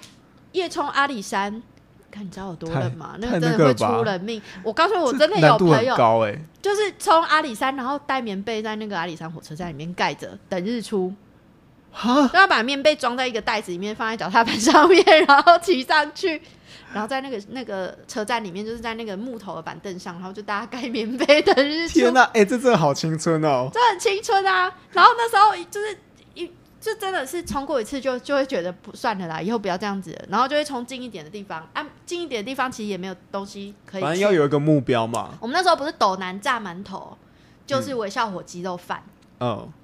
[0.50, 1.62] 夜冲阿里山，
[2.10, 3.16] 看你知道有多冷吗？
[3.20, 4.42] 那个真的会出人命。
[4.64, 11.14] 我告诉你，我真的有朋友，高哎、就是冲阿里山，然后带棉被在那个阿里山火车站里面盖着，等日出。
[11.92, 16.40] 哈，都要把棉被装在一个袋子里面，放在脚踏板上面，然后骑上去，
[16.92, 23.68] 然后在那个那个车站里面，就是在那个木头的板凳上，然后就大家盖棉被的日出，天哪、哎、这真的好青春哦！
[23.72, 24.72] 这很青春啊。
[24.90, 25.98] 然后那时候就是
[26.34, 26.50] 一
[26.80, 34.18] 就真的是冲过一次就就会觉得不算了啦，以后不要这样子了，然后就会冲近一点的地方啊，近一点的地方其实也没有东西可以反正。
[34.18, 35.34] 要有一个目标嘛。
[35.40, 37.16] 我们那时候不是斗南炸馒头，
[37.66, 39.02] 就是微笑火鸡肉饭。
[39.06, 39.10] 嗯，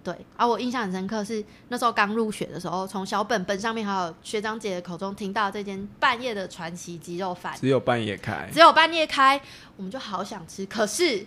[0.05, 8.49] 对，啊，我印象很深刻是那时候刚入学的时候，从小本本上面还有学长姐的口中听到这间半夜的传奇鸡肉饭，只有半夜开。
[8.53, 9.41] 只有半夜开，
[9.77, 10.65] 我们就好想吃。
[10.67, 11.27] 可是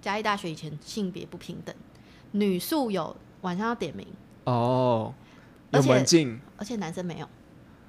[0.00, 1.74] 嘉义大学以前性别不平等，
[2.32, 4.06] 女宿有晚上要点名，
[4.44, 5.14] 哦，
[5.70, 7.28] 有而且门禁而且男生没有，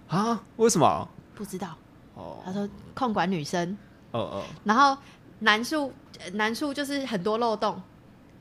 [0.08, 0.43] 啊？
[0.56, 1.08] 为什么？
[1.36, 1.75] 不知道。
[2.15, 3.77] 哦他说控管女生，
[4.12, 4.97] 哦哦，然后
[5.39, 7.80] 男宿呃男宿就是很多漏洞，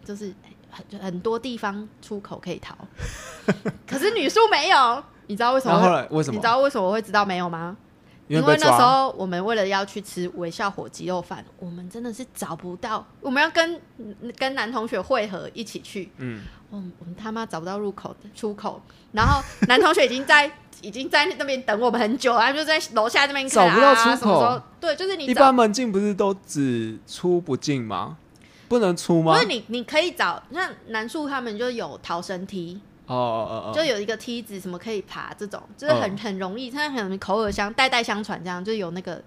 [0.03, 0.33] 就是
[0.91, 2.77] 很很多地方出口可以逃，
[3.87, 5.03] 可是女宿没有。
[5.29, 5.83] 你知道为什么然？
[5.83, 6.47] 后后来为什么你知？
[6.47, 7.77] 道为什么我会知道没有吗？
[8.29, 8.83] 因因为那时。
[8.83, 13.81] 候我们为了要去吃微笑火鸡肉饭，我们真的是找不到，我们要跟
[14.37, 18.81] 跟男同学汇合一起去，嗯，我们我们他妈找不到入口出口，
[19.13, 20.49] 然后 男同学已经在
[20.81, 28.17] 已经在那边等我们很久了，他就在楼下那边看找不到出口啊、什么时候对，就是你一般门禁不是都只出不进吗？
[28.69, 29.35] 不能出吗？
[29.35, 39.23] 不是你，你可以找像南树他们就有逃生梯，哦哦哦哦，就有一个梯子，什么可以爬，这种就是很、嗯很容易，它很口耳相代代相传，这样就是有那个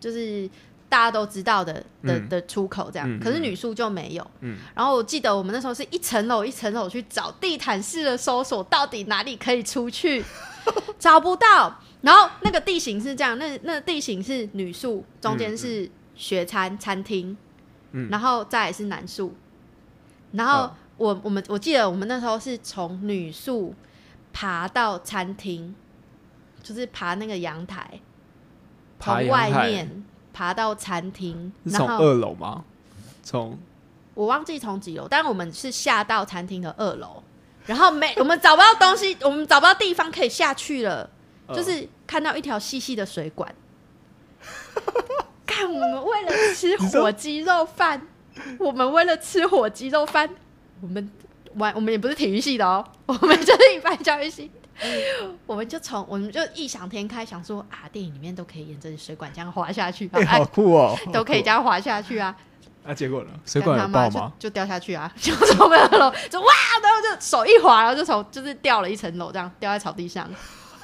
[0.00, 0.48] 就是
[0.88, 2.28] 大家都知道的的嗯。
[2.28, 3.08] 的出口这样。
[3.10, 4.26] 嗯可是女宿就没有。
[4.40, 4.56] 嗯。
[4.74, 10.24] 然后我记得我们那时候是一层楼一层楼去找地毯式的搜索，到底哪里可以出去，
[10.98, 11.78] 找不到。
[12.02, 17.36] 然后那个地形是这样，那那地形是女宿，中间是学餐餐厅，
[17.92, 18.08] 嗯。
[18.10, 19.32] 然后再来是男宿，
[20.32, 23.74] 然后哦我我们我记得我们那时候是从女宿
[24.32, 25.74] 爬到餐厅，
[26.62, 28.00] 就是爬那个阳台，
[28.98, 29.50] 爬从阳台。
[29.50, 32.64] 外面爬到餐厅，然后是从二楼吗？
[33.22, 33.58] 从
[34.14, 37.22] 我忘记从几楼，但我们是下到餐厅的二楼，
[37.66, 41.08] 然后没我们找不到东西， 我们找不到地方可以下去了，
[41.46, 43.54] 呃就是看到一条细细的水管。
[45.62, 48.00] 看，我们为了吃火鸡肉饭，
[48.58, 50.28] 我们为了吃火鸡肉饭，
[50.80, 51.10] 我们
[51.54, 54.50] 玩我们也不是体育系的哦， 我们就是一般教育系。
[55.46, 61.62] 我们就从我们就异想天开，想说啊，电影里面都可以沿着水管这样滑下去，好酷哦，都可以这样。
[61.62, 62.34] 滑下去啊。
[62.84, 63.30] 啊，结果呢？
[63.46, 64.32] 水管爆吗？
[64.40, 64.48] 就？
[64.48, 66.48] 就掉下去啊， 就从二楼就哇，
[66.82, 70.28] 然后就手一滑，然后就从就是掉了一层楼，这样掉在草地上，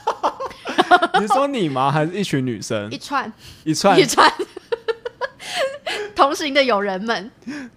[1.19, 1.91] 你是说你吗？
[1.91, 3.33] 还是一群女生一串
[3.65, 4.07] 一串一？
[4.07, 4.33] 串，
[6.19, 7.31] 同行的友人们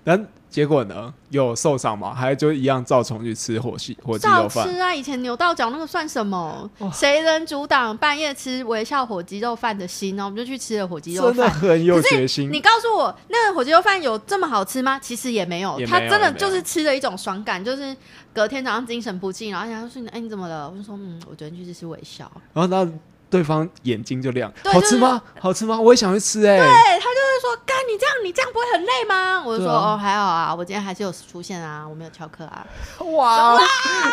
[0.03, 1.13] 但结果呢？
[1.29, 2.13] 有受伤吗？
[2.13, 4.67] 还就一样照重去吃火鸡火鸡照肉饭？
[4.67, 4.93] 吃啊！
[4.93, 6.69] 以前扭到脚那个算什么？
[6.91, 10.25] 谁能阻挡半夜吃微笑火鸡肉饭的心呢？
[10.25, 11.59] 我们就去吃了火鸡肉饭真的饭。
[11.59, 12.51] 很有决心。
[12.51, 14.99] 你告诉我，那个火鸡肉饭有这么好吃吗？
[14.99, 17.95] 其实也没有，也没它真的就是吃了一种爽感，就是
[18.33, 22.91] 隔天早上精神不济，然后人家说：“哎，你怎么了？”我就说：“嗯，我昨天去吃微笑。”然后那
[23.29, 25.21] 对方眼睛就亮，好吃吗？
[25.39, 25.79] 好吃吗？
[25.79, 26.67] 我也想去吃哎、对
[26.99, 27.20] 他就是
[27.51, 32.65] 说：“干，你这样你这样不会很累吗？”我就说：“啊哦，还好啊，我今天还是有出现啊，我没有翘课啊。
[32.99, 33.59] 哇！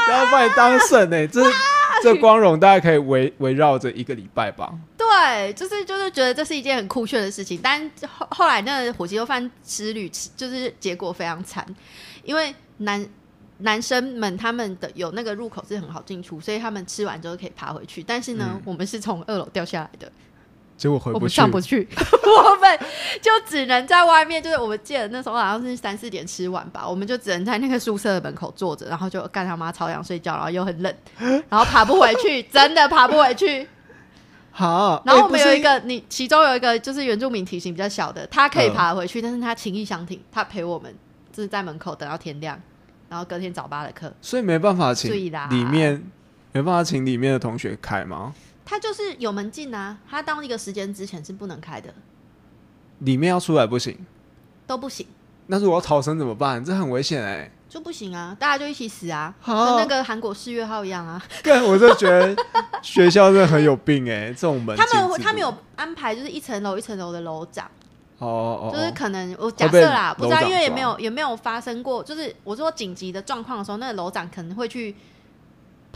[0.09, 1.43] 然后把你当神哎、这
[2.03, 11.65] 这光荣大概可以围围绕着一个礼拜吧。”对，就是就是觉得这是一件很酷炫的事情，但后后来那个火鸡肉饭之旅，就是结果非常惨，
[12.25, 13.05] 因为男
[13.59, 18.03] 男生们他们的有那个入口是很好进出，所以他们吃完之后可以爬回去。
[18.03, 20.13] 但是呢，嗯我们是从二楼掉下来的，
[20.79, 21.87] 结果回不上，不去，
[22.25, 22.79] 我们
[23.21, 24.41] 就只能在外面。
[24.41, 30.95] 就是我们记得那时候好像是三四点吃完吧，我们就只能在那个宿舍的门口坐着，然后就干他妈超想睡觉，然后又很冷，
[31.51, 33.67] 然后爬不回去，真的爬不回去。
[34.53, 40.95] 好，然后我们有一个，你其中有一个就是原住民体型比较小的，他可以嗯爬回去，但是他情意相挺，他陪我们
[41.33, 42.57] 就是在门口等到天亮，
[43.09, 44.13] 然后隔天早八的课。
[44.21, 46.01] 所以没办法请里面
[46.53, 48.33] 没办法请里面的同学开吗？
[48.69, 51.95] 他就是有门禁啊，他到那个时间之前是不能开的，
[52.99, 54.05] 里面要出来不行，
[54.67, 55.07] 都不行，
[55.47, 56.63] 那如果要逃生怎么办？
[56.63, 61.23] 这很危险哎、就不行啊，大家就一起死啊，跟那个韩国四月号一样啊。
[61.43, 62.37] 对，我就觉得
[62.83, 67.71] 学校真的很有病哎、 这种门他们他们有安排，就是一层楼一层楼的楼长，
[68.19, 74.95] 哦哦，就是哦可能我假被设啦，不知道，因为也没有也没有发生过，就是我说紧急的状况的时候，那个楼长可能会去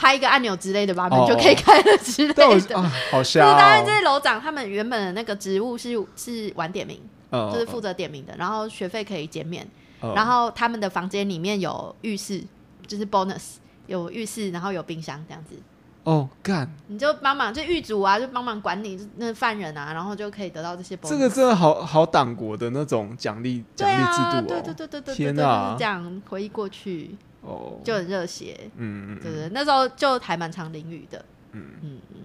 [0.03, 1.27] 拍一个按钮之类的吧，门哦。
[1.29, 2.77] 就可以开了之类的。
[2.77, 9.65] 啊，好就是当然，这，些楼长他们原本的那个职务是是晚点名，嗯就是负责点名的，然后学费可以减免，
[10.03, 12.43] 嗯然后他们的房间里面有浴室，
[12.89, 15.55] 就是 bonus 有浴室，然后有冰箱这样子，
[16.03, 21.11] 哦干，你就帮忙就狱卒啊，就帮忙管理那犯人啊，然后就可以得到这些 bonus。
[21.11, 25.77] 这个真的好好党国的那种奖励奖励制度哦，对对对对对对对，天哪。
[25.79, 32.21] 这样回忆过去哦，就很热血，嗯嗯对对，那时候就还蛮常淋雨的，嗯嗯嗯。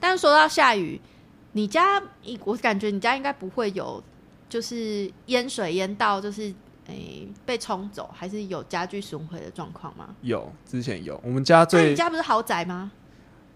[0.00, 1.00] 但是说到下雨，
[1.52, 2.02] 你家
[2.44, 4.02] 我感觉你家应该不会有，
[4.48, 6.52] 就是淹水淹到就是
[6.86, 10.14] 诶、被冲走，还是有家具损毁的状况吗？
[10.22, 12.90] 有之前有，我们家那最你家不是豪宅吗？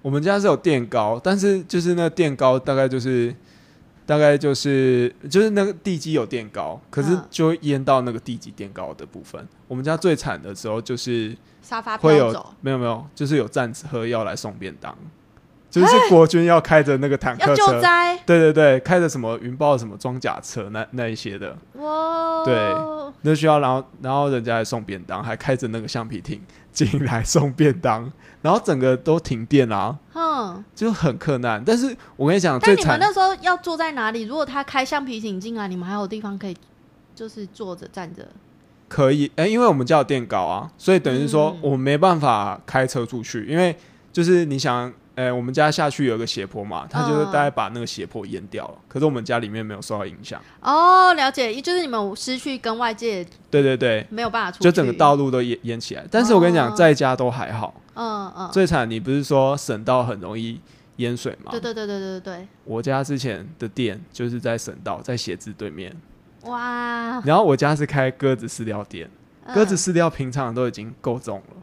[0.03, 3.35] 我们家是有垫高，但是就是那垫高大概就是
[4.07, 7.25] 大概就是就是那个地基有垫高，可是嗯。
[7.29, 9.47] 就会淹到那个地基垫高的部分。
[9.69, 14.97] 我们家最惨的时候就是沙发会有没有没有，就是有战车要来送便当，
[15.69, 18.17] 就是国军要开着那个坦克车，灾。
[18.25, 22.45] 对对对，开着什么云豹什么装甲车那那一些的，哇！
[22.45, 22.55] 对
[23.23, 26.41] 那需要然后然后人家来送便当，还开着那个橡皮艇
[26.77, 28.13] 进来送便当，
[28.43, 30.63] 然后整个都停电啊，嗯。
[30.75, 31.63] 就很困难。
[31.65, 34.23] 但是我跟你讲，但你们那时候要坐在哪里？
[34.25, 36.57] 如果他开橡皮艇进来，你们还有地方可以，
[37.15, 38.29] 就是坐着站着。
[38.89, 43.75] 可以，哎、因为我们家有电高啊，所以等于说嗯我们没办法开车出去，因为
[44.13, 50.41] 就是你想，哎、我们家下去有一个斜坡嘛，他就是嗯大概把那个斜坡淹掉了，可是我们家里面没有受到影响。
[50.61, 56.05] 哦，了解，就是你们失去跟外界对对对，没有办法出去，就整个道路都淹淹起来。
[56.11, 56.77] 但是我跟你讲，哦。
[56.77, 60.61] 在家都还好，嗯嗯，最惨你不是说省道很容易
[60.97, 61.51] 淹水吗？
[61.51, 62.49] 对对对对对对。
[62.65, 65.95] 我家之前的店就是在省道，在写字对面，
[66.43, 69.09] 哇，然后我家是开鸽子饲料店，
[69.47, 69.55] 嗯。
[69.55, 71.57] 鸽子饲料平常都已经够重了，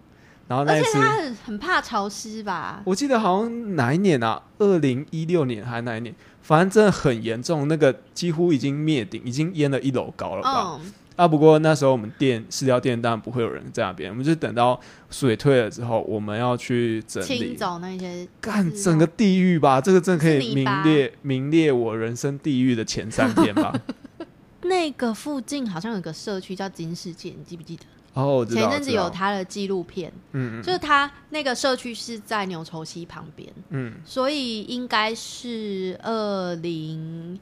[0.53, 0.91] 然后那而且。
[0.93, 2.81] 他很很怕潮湿吧？
[2.85, 4.41] 我记得好像哪一年啊？
[4.59, 6.13] 二零一六年还是哪一年？
[6.43, 10.79] 反正真的很严重，那个几乎已经灭顶，已经淹了一楼高了吧？
[10.79, 17.55] 嗯，啊，不过那时候我们店饲料店当然不会有人在那边，我们就等到水退了之后，我们要去整清理。
[17.55, 23.73] 走那些干整个地狱吧，这个真的可以名列名列我人生地狱的前三天吧。
[24.63, 27.83] 那个附近好像有个社区叫金世界，你记不记得？
[28.13, 37.39] 哦，前一阵子有他的纪录片，嗯嗯就是他那个社区是在牛稠溪旁边，嗯所以应该是二零，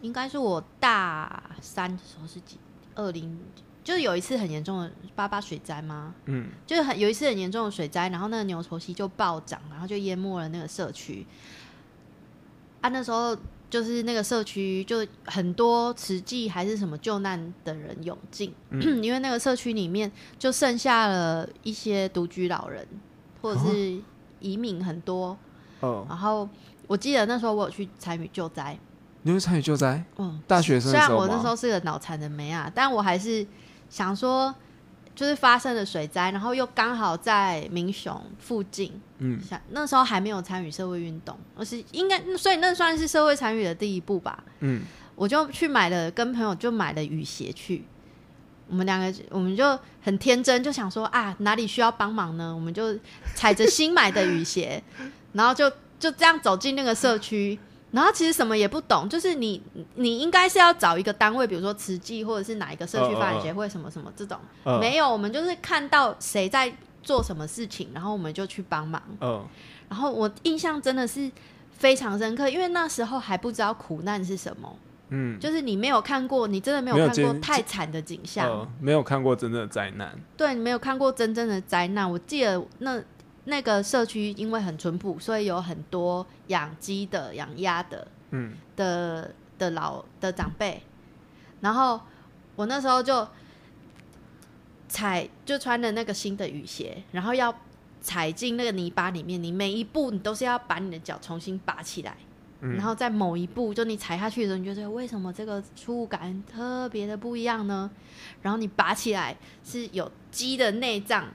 [0.00, 2.56] 应该是我大三的时候是几
[2.94, 3.38] 二零，
[3.84, 6.14] 就是有一次很严重的八八水灾吗？
[6.24, 11.26] 嗯，就是很有一次很严重的水灾，然后那个牛稠溪就暴涨，然后就淹没了那个社区。
[12.80, 13.36] 啊，那时候
[13.70, 18.54] 就是那个社区就很多慈济还是什么救难的人涌进，
[19.02, 22.86] 因为那个社区里面就剩下了一些独居老人
[23.42, 24.00] 或者是
[24.40, 25.36] 移民很多。
[25.80, 26.48] 哦，然后
[26.86, 28.76] 我记得那时候我有去参与救灾，
[29.22, 30.02] 你会参与救灾？
[30.16, 33.46] 嗯，大学生虽然我那时候是个脑残的妹啊，但我还是
[33.88, 34.52] 想说，
[35.18, 44.44] 就是发生了水灾，然后又刚好在民雄附近，嗯想那时候还没有参与社会运动，而是应该，所以那算是社会参与的第一步吧。
[44.60, 44.82] 嗯，
[45.16, 47.84] 我就去买了，跟朋友就买了雨鞋去。
[48.68, 52.54] 我们两个，我们就很天真，就想说啊，哪里需要帮忙呢？
[52.54, 52.96] 我们就
[53.34, 54.80] 踩着新买的雨鞋，
[55.34, 57.58] 然后就就这样走进那个社区。
[57.90, 59.62] 然后其实什么也不懂，就是你
[59.94, 64.78] 你应该是要找一个单位，比如说慈济或者是哪一个社区发展协会什么什么这种，嗯。
[64.78, 66.72] 没有，我们就是看到谁在
[67.02, 69.02] 做什么事情，然后我们就去帮忙。
[69.20, 69.44] 嗯。
[69.88, 71.30] 然后我印象真的是
[71.70, 74.76] 非常深刻，因为那时候还不知道苦难是什么，
[75.08, 80.14] 嗯，就是你没有看过，你真的没没有有看过见太惨的景象，呃，没有看过真正的灾难。
[80.36, 82.10] 对你没有看过真正的灾难。
[82.10, 83.02] 我记得那
[83.48, 88.54] 那个社区因为很淳朴，所以有很多养鸡的、养鸭的嗯。
[88.76, 90.80] 的的老的长辈，
[91.60, 92.00] 然后
[92.54, 93.26] 我那时候就
[94.88, 97.52] 踩就穿了那个新的雨鞋，然后要
[98.00, 102.16] 踩进那个泥巴里面，你每一步你都是要把你的脚重新拔起来，
[102.60, 102.76] 嗯。
[102.76, 107.90] 然后在某一步，就你踩下去的时候，你就觉得为什么这个触感特别的不一样呢？
[108.40, 111.26] 然后你拔起来是有鸡的内脏，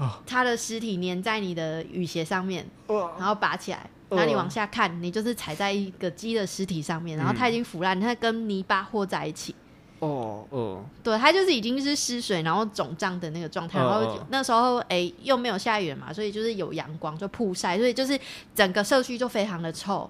[0.00, 9.54] 哦它的尸体粘在你的雨鞋上面，然后拔起来，哦然后你往下看，你就是踩在一个鸡的尸体上面，然后它已经腐烂，它跟泥巴和在一起。
[10.00, 13.78] 哦哦，对，它就是已经是湿水，然后肿胀的那个状态。
[13.78, 18.18] 嗯然后嗯那时候，哎、又没有下雨了嘛，所以就是有阳光，就曝晒，所以就是
[18.54, 20.08] 整个社区就非常的臭，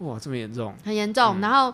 [0.00, 0.74] 哇，这么严重？
[0.84, 1.38] 很严重。
[1.38, 1.72] 嗯然后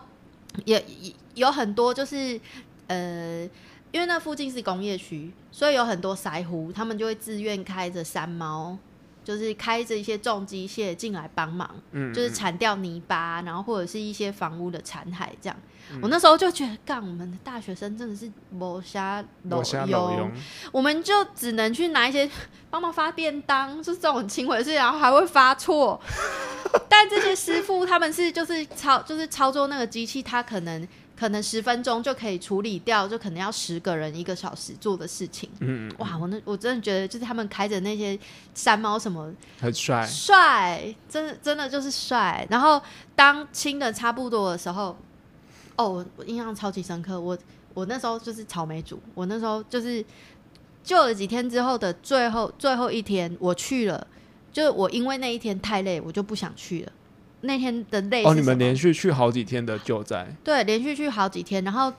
[0.63, 2.39] 也也有很多就是
[2.87, 3.45] 呃，
[3.91, 8.77] 因为那附近是工业区，所以有很多腮胡，他们就会自愿开着山猫。
[9.23, 15.55] 就是开着一些重机械进来帮忙，嗯，就是铲掉泥巴，然后或者是一些房屋的残骸这样。
[15.91, 20.31] 嗯我那时候就觉得，干我们的大学生真的是谋瞎我瞎老用，
[20.71, 22.27] 我们就只能去拿一些
[22.71, 26.01] 帮忙发便当，就是这种很轻微事，然后还会发错。
[26.89, 30.87] 但这些师傅他们是就是操就是操作那个机器，他可能
[31.21, 35.47] 可能十分钟就可以处理掉，就可能要十个人一个小时做的事情。
[35.59, 38.17] 嗯，哇，我那我真的觉得就是他们开着那些
[38.55, 42.43] 山猫什么很帅，帅，真的真的就是帅。
[42.49, 42.81] 然后
[43.15, 44.97] 当清的差不多的时候，
[45.75, 47.21] 哦，我我印象超级深刻。
[47.21, 47.37] 我
[47.75, 50.03] 我那时候就是草莓组，我那时候就是
[50.83, 54.07] 救了几天之后的最后最后一天，我去了。
[54.51, 56.91] 就是我因为那一天太累，我就不想去了。
[57.41, 61.91] 那天的累哦，你们连续去好几天的救灾，对，连续去好几天，然后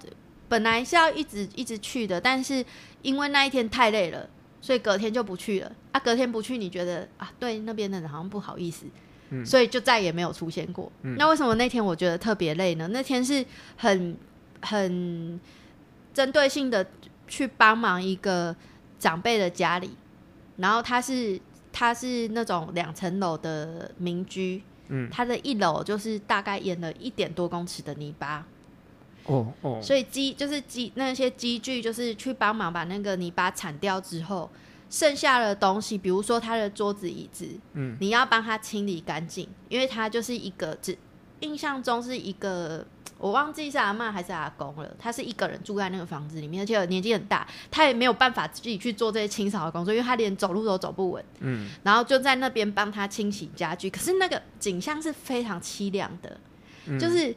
[0.48, 2.64] 本来是要一直一直去的，但是
[3.02, 4.28] 因为那一天太累了，
[4.60, 5.72] 所以隔天就不去了。
[5.92, 8.86] 啊，隔天不去，你觉得啊，对那边的人好像不好意思，
[9.30, 10.90] 嗯所以就再也没有出现过。
[11.02, 12.88] 嗯那为什么那天我觉得特别累呢？
[12.88, 13.44] 那天是
[13.76, 14.16] 很
[14.60, 15.40] 很
[16.14, 16.86] 针对性的
[17.26, 18.54] 去帮忙一个
[18.98, 19.90] 长辈的家里，
[20.56, 21.40] 然后他是
[21.72, 24.62] 他是那种两层楼的民居，
[24.94, 28.46] 嗯，它的一楼就是大概淹了一点多公尺的泥巴，
[29.24, 34.50] 哦哦，所以机就是机那些机具就是去帮忙把那个泥巴铲掉之后，
[34.90, 40.96] 剩下的东西，比如说他的桌子椅子，嗯，你要帮他清理干净，因为他就是一个只
[41.40, 42.86] 印象中是一个。
[43.22, 51.24] 我忘记是阿妈还是阿公了，他是一个人住在那个房子里面，而且年纪很大，他也没有办法自己去做这些清扫的工作，因为他连走路都走不稳。
[51.38, 56.36] 嗯，然后就在那边帮他清洗家具，可是那个景象是非常凄凉的，
[56.86, 57.32] 嗯就是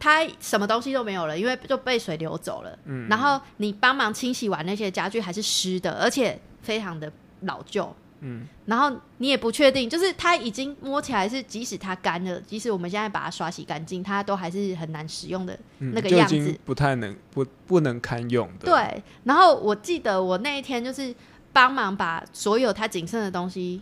[0.00, 2.76] 他什么东西都没有了，因为就被水流走了。
[2.86, 7.94] 嗯然后你帮忙清洗完那些家具还是湿的，而且非常的老旧。
[8.20, 16.58] 嗯，然后你也不确定，就是它已经摸起来是，即使它干了，即使我们现在把它刷洗干净，它都还是很难使用的嗯那个样子。
[16.64, 21.14] 不太能不不能堪用的，，对，然后我记得我那一天就是
[21.52, 23.80] 帮忙把所有他仅剩的东西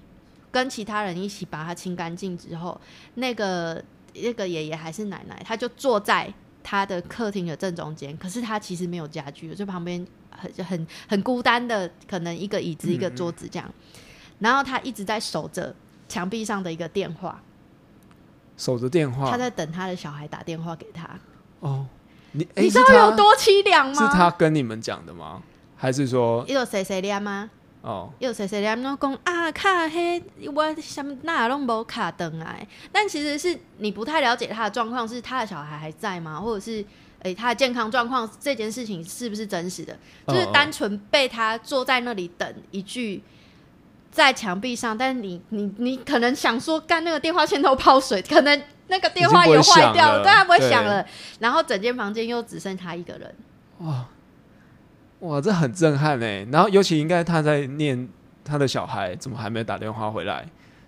[0.50, 2.80] 跟其他人一起把它清干净之后，
[3.14, 3.82] 那个
[4.14, 13.70] 那个爷爷还是奶奶，他就坐在他的客厅的正中间，可是他其实没有家具，就旁边很很很孤单的，可能一个椅子一个桌子这样，
[14.38, 15.74] 然后他一直在守着
[16.08, 17.40] 墙壁上的一个电话，
[18.56, 21.08] 守着电话，他在等他的小孩打电话给他，
[21.60, 21.86] 哦，
[22.32, 23.94] 你哎你知道有多凄凉吗？
[23.94, 25.42] 是他跟你们讲的吗？
[25.76, 27.50] 还是说有谁谁念吗？
[27.82, 30.22] 哦，有谁谁念拢讲啊卡嘿，
[30.54, 36.40] 我什么那拢无卡登来，但其实是你不太了解他的状况，是他的小孩还在吗？
[36.40, 36.84] 或者是
[37.22, 39.96] 诶、他的健康状况这件事情是不是真实的？
[40.28, 43.22] 就是单纯被他坐在那里等一句。
[44.16, 51.04] 在墙壁上，但是你你你可能想说，干那个电话线都泡水，可能那个电话也坏掉了，对，他不会对响了。
[51.38, 53.34] 然后整间房间又只剩他一个人，
[55.20, 56.46] 哇，这很震撼哎。
[56.50, 58.08] 然后尤其应该他在念
[58.42, 60.46] 他的小孩怎么还没打电话回来，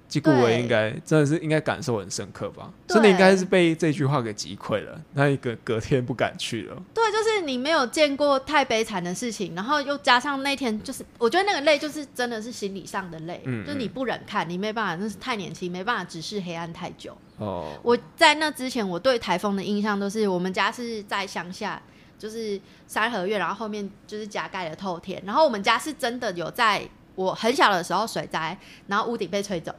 [0.09, 2.73] 季顾伟对应该真的是应该感受很深刻吧？
[2.87, 6.83] 对真的应该是被这句话给击溃了，那一个隔天不敢去了。
[6.95, 17.17] 对，就是你没有见过太悲惨的事情，然后又加上那天就是，我觉得那个累就是真的是心理上的累，嗯就是你不忍看，你没办法，那是太年轻，没办法直视黑暗太久。
[17.37, 21.81] 哦，我在那之前，我对台风的印象都是我们家是在乡下，
[22.19, 26.83] 就是三合院，然后后面就是加盖了透天，然后我们家是真的有在
[27.15, 29.73] 我很小的时候水灾，然后屋顶被吹走，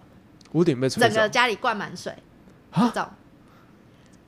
[0.54, 2.14] 屋顶被吹走整个，家里灌满水，
[2.74, 3.10] 这啊种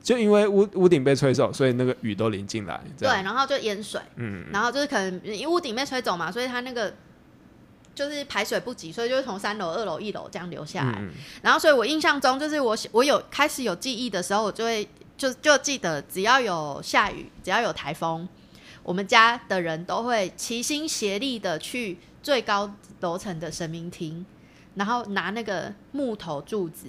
[0.02, 2.80] 就因为屋屋顶被吹走，所以那个雨都淋进来。
[2.98, 4.00] 这对，然后就淹水。
[4.16, 6.92] 嗯，然后就是可能因为屋顶被吹走嘛，所以它那个
[7.94, 10.98] 就是排水不及，所以就是从三楼、二楼、一楼这样流下来。
[10.98, 11.10] 嗯
[11.42, 18.28] 然后，所以我印象中就是我我有开始有记忆的时候，我就会就就记得，只要有下雨，只要有台风，
[18.82, 24.26] 我们家的人都会齐心协力的去最高楼层的神明厅，
[24.74, 26.88] 然后拿那个木头柱子，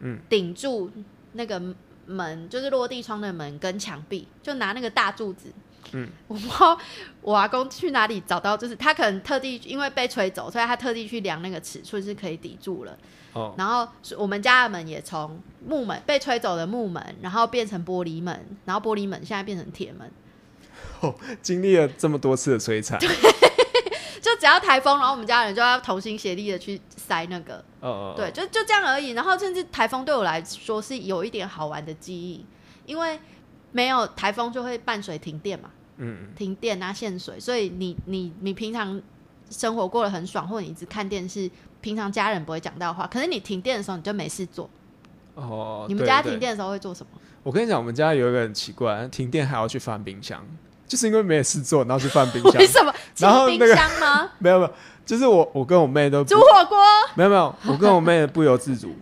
[0.00, 0.90] 嗯，顶住
[1.32, 1.60] 那个
[2.06, 5.52] 门，就是落地窗的门跟墙壁，就拿那个大柱子。
[5.92, 6.78] 嗯， 我不知道
[7.20, 12.96] 我阿公去哪里找到，就是他可能特地因为被吹走，所以他特地去量那个尺寸是可以抵住了。
[13.34, 13.86] 哦，然后
[14.16, 20.10] 我们家的门也从木门被吹走的木门，然后变成玻璃门，然后玻璃门现在变成铁门。
[21.42, 22.98] 经历了这么多次的摧残，
[24.24, 29.10] 就只要台风，然后我们家人就要同心协力的去塞那个，呃，对，就就这样而已。
[29.10, 32.46] 然后甚至台风对我来说是有一点好玩的记忆，
[32.86, 33.20] 因为
[33.70, 35.68] 没有台风就会伴随停电嘛，
[35.98, 38.98] 嗯，停电啊限水，所以你你你平常
[39.50, 41.50] 生活过得很爽，或者你一直看电视，
[41.82, 44.70] 平常家人不会讲到的话，可是你停电的时候你就没事做。
[45.34, 47.20] 哦，你们家停电的时候会做什么？
[47.42, 50.42] 我跟你讲，我们家有一个很奇怪，停电还要去翻冰箱，
[50.86, 52.66] 就是因为没事做，然后去放冰箱 为。
[52.66, 52.92] 什么？
[53.14, 54.30] 清 然后那个冰箱吗？
[54.38, 54.72] 没有没有，
[55.06, 56.78] 就是我我跟我妹都煮火锅？
[57.14, 58.94] 没有没有，我跟我妹不由自主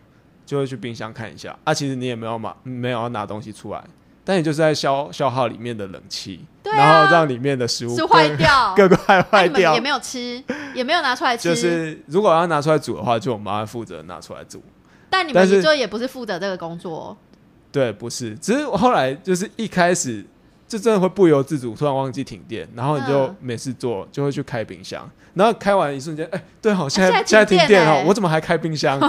[0.45, 1.73] 就会去冰箱看一下啊。
[1.73, 3.83] 其实你也没有买，没有要拿东西出来，
[4.25, 8.75] 但你就是在消消耗里面的冷气，啊然后让里面的食物是坏掉？
[8.77, 9.81] 更快那坏掉也。
[9.81, 10.43] 没有吃，
[10.75, 11.49] 也没有拿出来吃。
[11.49, 14.63] 就是如果要拿出来煮的话，就我妈负责拿出来煮。
[15.09, 17.17] 但你们就也不是负责这个工作哦、
[17.71, 20.25] 对，不是，只是我后来就是一开始
[20.73, 28.99] 就真的会不由自主，突然忘记停电，然后你就嗯没事做，就会去开冰箱，然后开完一瞬间，哎、对好，现在现在现在停停电电哦欸，我怎么还开冰箱？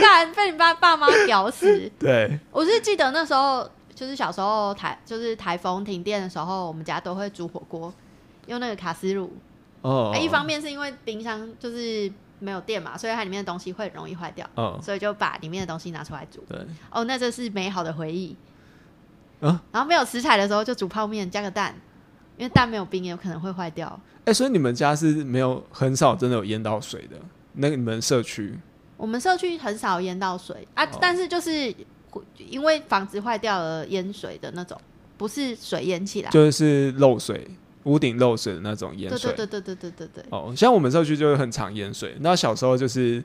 [0.00, 1.90] 干被你爸爸妈屌死！
[2.00, 7.92] 对，我是记得那时候，就是小时候台就是台风停电的时候，我们家都会煮火锅，
[8.46, 9.30] 用那个卡斯炉。
[9.82, 16.42] 哦啊，一方面是因为冰箱就是没有电嘛，所以它里面的东西会很容易坏掉，嗯，所以就把里面的东西拿出来煮。
[16.48, 16.58] 对，
[16.90, 18.34] 哦，那这是美好的回忆。
[19.42, 21.74] 嗯然后没有食材的时候就煮泡面加个蛋，
[22.36, 24.00] 因为蛋没有冰也有可能会坏掉。
[24.24, 27.16] 哎、所以你们家是没有很少真的有淹到水的，
[27.52, 28.58] 那你们社区
[28.96, 31.74] 我们社区很少淹到水啊，哦但是就是
[32.36, 34.80] 因为房子坏掉而淹水的那种，
[35.16, 36.30] 不是水淹起来。
[36.30, 37.48] 就是漏水，
[37.84, 39.32] 屋顶漏水的那种淹对水。
[39.32, 40.24] 对对对对对对对。
[40.30, 42.16] 哦，像我们社区就是很常淹水。
[42.20, 43.24] 那小时候就是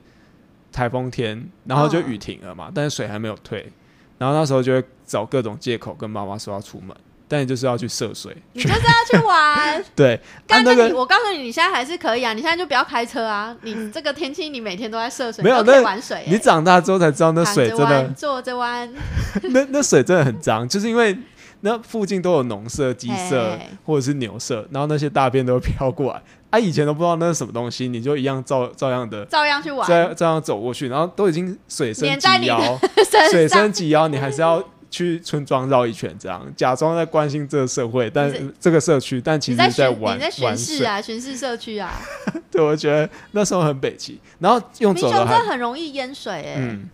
[0.72, 3.70] 台风天，然后就雨停了嘛，但是水还没有退，
[4.18, 6.94] 然后那时候就会找各种借口跟妈妈说要出门，
[7.26, 8.36] 但你就是要去涉水。
[8.52, 13.56] 你就是要去玩， 对，啊但那你那个我告诉你，你现在还是可以啊，你现在就不要开车啊。
[13.62, 16.26] 你这个天气，你每天都在涉水，没有你都可以那玩水、欸。
[16.28, 18.92] 你长大之后才知道那水真的，坐着弯，
[19.50, 21.16] 那那水真的很脏，就是因为
[21.60, 26.22] 那附近都有农舍、鸡舍或者是牛舍，然后那些大便都会飘过来。
[26.50, 32.78] 啊，以前都不知道那是什么东西，你就一样照照样的照样去玩，照照样走过去，然后都已经水深及腰，
[33.30, 40.56] 水深及腰，你还是要去村庄绕一圈，这样假装在关心这个社会，但这个社区，但其你在实在，玩你在巡。
[40.56, 41.92] 视啊，巡视社区啊。
[42.50, 46.88] 对，我觉得那时候很北齐，然后用走的还很容易淹水哎、嗯，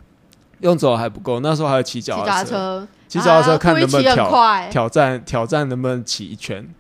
[0.59, 6.67] 用走的还不够，那时候还有骑骑脚踏车，骑脚踏车啊看能不能挑快，挑战挑战能不能骑一圈。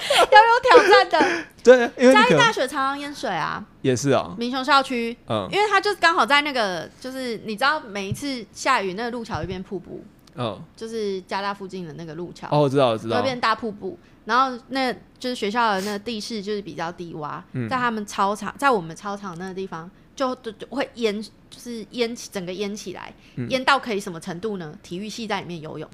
[0.32, 1.44] 要有挑战的。
[1.64, 5.46] 对，因为嘉义大学常常淹水啊，也是啊，民雄校区，嗯。
[5.52, 10.02] 因为它就是刚好在那个，就是你知道每一次下雨，那个路桥会变瀑布，
[10.36, 13.98] 嗯，就是加大附近的那个路桥，哦，我知道，我知道，会变大瀑布。
[14.24, 17.68] 然后那就是学校的那个地势就是比较低洼，嗯。
[17.68, 23.46] 在他们操场，在我们操场那个地方就就就会淹，就是淹起整个淹起来，嗯。
[23.50, 24.74] 淹到可以什么程度呢？
[24.82, 25.88] 体育系在里面游泳。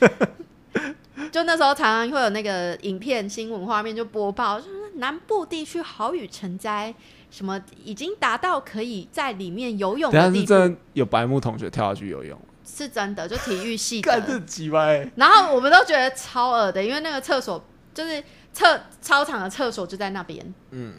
[1.30, 6.94] 就那时候常常会有那个影片新闻画面就播报，就是南部地区豪雨成灾，
[7.30, 14.40] 什么已经达到可以在里面游泳等下是的地步，真的有白木同学跳下去游泳，是真的，就体育系干这的。
[14.40, 17.62] 鸡掰，然后我们都觉得超恶的，因为那个厕所
[17.92, 18.22] 就是
[18.52, 20.94] 厕操场的厕所就在那边，嗯，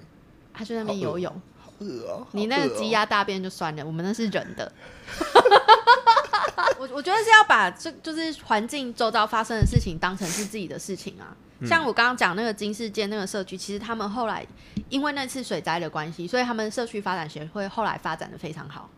[0.53, 1.32] 他就在那边游泳。
[1.59, 4.71] 好恶哦，你那个鸡鸡鸭大便就算了，我们那是人的。
[6.80, 11.36] 我我觉得是要把这就是环境周遭发生的事情当成是自己的事情啊。
[11.66, 14.45] 像我刚刚讲那个金世界那个社区，其实他们后来
[14.89, 18.89] 因为那次水灾的关系，所以他们社区发展协会后来发展的非常好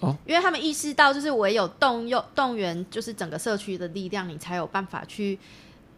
[0.00, 0.16] 哦。
[0.24, 5.38] 因为他们意识到就是唯有动用动员，就是整个社区的力量，你才有办法去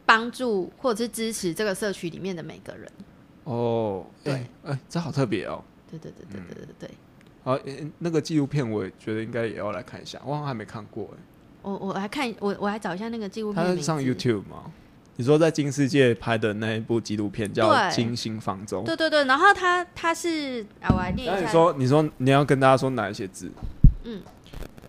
[0.04, 2.90] 帮助或者是支持这个社区里面的每个人
[3.44, 4.04] 哦。
[4.24, 5.62] 对，哎，这好特别哦。
[5.88, 6.90] 对，对，对，对，对，对。
[7.44, 11.22] 好，诶那个纪录片我也觉得应该也要来看一下，我好像还没看过哎。
[11.62, 13.86] 我我来看，我我来找一下那个纪录片的名字。
[13.86, 14.72] 他是上 YouTube 吗？
[15.16, 18.82] 你说在金世界拍的那一部纪录片叫《金星方舟》。
[18.84, 21.34] 对对对，然后他他是啊，我来念一下。
[21.36, 23.50] 那你说，你说你要跟大家说哪一些字？
[24.02, 24.20] 嗯，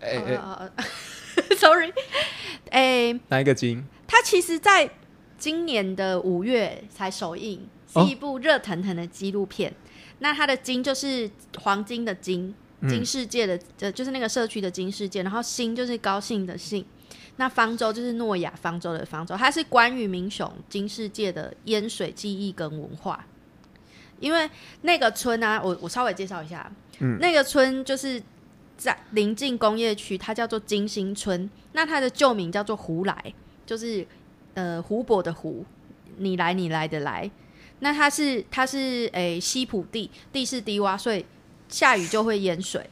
[0.01, 0.72] 哎哎，
[1.58, 1.93] sorry，
[2.72, 3.86] 哎、哪一个金？
[4.08, 4.89] 它其实在
[5.38, 9.72] 今年的五月才首映，是哦一部热腾腾的纪录片。
[10.20, 16.86] 那它的金就是黄金的金，嗯金世界的，呃，就是那个社区的金世界，然后兴就是高兴的兴。
[17.38, 23.26] 那方舟就是诺亚方舟的方舟，它是关于民雄金世界的烟水记忆跟文化。
[24.22, 24.49] 因为
[24.84, 28.24] 那个村啊，我我稍微介绍一下，嗯那个村就是
[28.78, 31.49] 在临近工业区，它叫做金星村。
[31.74, 33.34] 那它的旧名叫做胡来，
[33.66, 34.07] 就是
[34.53, 35.66] 呃湖泊的湖，
[36.16, 37.30] 你来你来的来。
[37.80, 41.26] 那它是它是诶西普地，地势低洼，所以
[41.69, 42.89] 下雨就会淹水。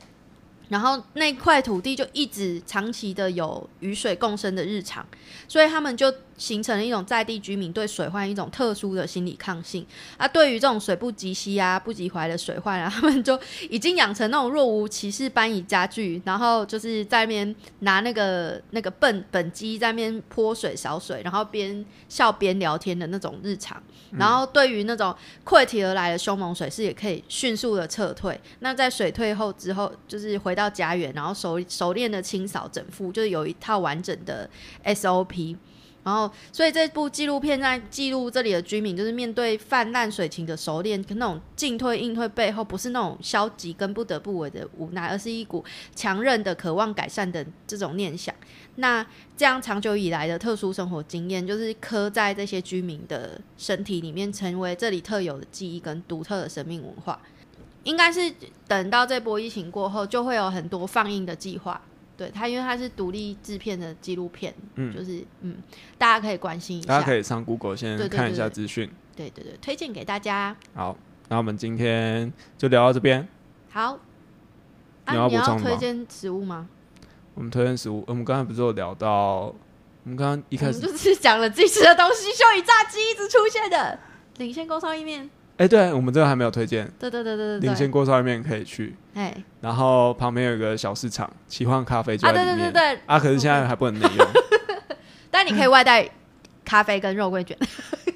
[0.70, 5.06] 然后那块土地就一直长期的有雨水共生的日常，
[5.48, 9.86] 所以他们就形成了一种在地居民对水患一种特殊的心理抗性
[10.18, 10.28] 啊。
[10.28, 23.82] 对于这种水不及膝啊、不及踝的水患啊， 他们就已经养成那种若无其事搬移家具，然后就是在那边拿那个那个笨本机在那边泼水扫水，然后边笑边聊天的那种日常。
[24.12, 28.40] 然后对于那种溃堤而来的凶猛水势，也可以迅速的撤退。
[28.60, 34.48] 那在水退后之后，就是回到家园，然后熟熟练的清扫整副，就是有一套完整的
[34.86, 35.58] SOP。
[36.04, 45.64] 然后，所以这部纪录片在记录这里的居民，就是面对泛滥水情的熟练，跟那种进退应退背后，不是那种消极跟不得不为的无奈，而是一股
[45.96, 48.36] 强韧的渴望改善的这种念想。
[48.76, 49.06] 那
[49.38, 57.18] 这样长久以来的特殊生活经验，就是刻在这些居民的身体里面，成为这里特有的记忆跟独特的生命文化。
[57.84, 58.34] 应该是
[58.68, 61.82] 等到这波疫情过后，就会有很多放映的计划。
[62.16, 65.58] 对它，因为它是独立制片的纪录片，嗯就是嗯，
[65.98, 66.88] 大家可以关心一下。
[66.88, 68.90] 大家可以上 Google 先看一下对资讯。
[69.16, 70.56] 对对对，推荐给大家。
[70.74, 70.98] 好，
[71.30, 73.28] 那我们今天就聊到这边。
[73.70, 74.00] 好，
[75.08, 76.68] 你啊，你要要补充吗推荐食物吗？
[77.36, 79.56] 我们推荐食物，我们刚才不是有聊到，我
[80.06, 84.00] 们刚刚一我开始，们就是讲了自己吃的东西， 秀宇炸鸡一直出现的
[84.38, 85.30] 领先工商意面。
[85.58, 92.58] 哎、对我们这个还没有推荐，对对对对对领对，先锅烧意面可以去，哎然后旁边有一个小市场，奇幻咖啡就啊，在里面。
[92.58, 94.28] 对对对对，啊，可是现在还不能内用。
[95.30, 96.10] 但你可以外带
[96.66, 97.58] 咖啡跟肉桂卷。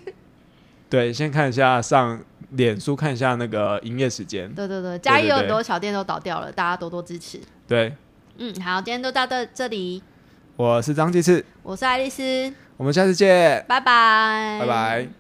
[0.90, 2.20] 对，先看一下上
[2.52, 4.52] 脸书看一下那个营业时间。
[4.54, 7.40] 对对对，嘉义有很多小店都倒掉了，大家多多支持。
[7.68, 7.96] 对，
[8.38, 10.02] 嗯，好，今天就到这这里，
[10.56, 15.18] 我是张继次，我是爱丽丝，我们下次见，拜拜，拜拜。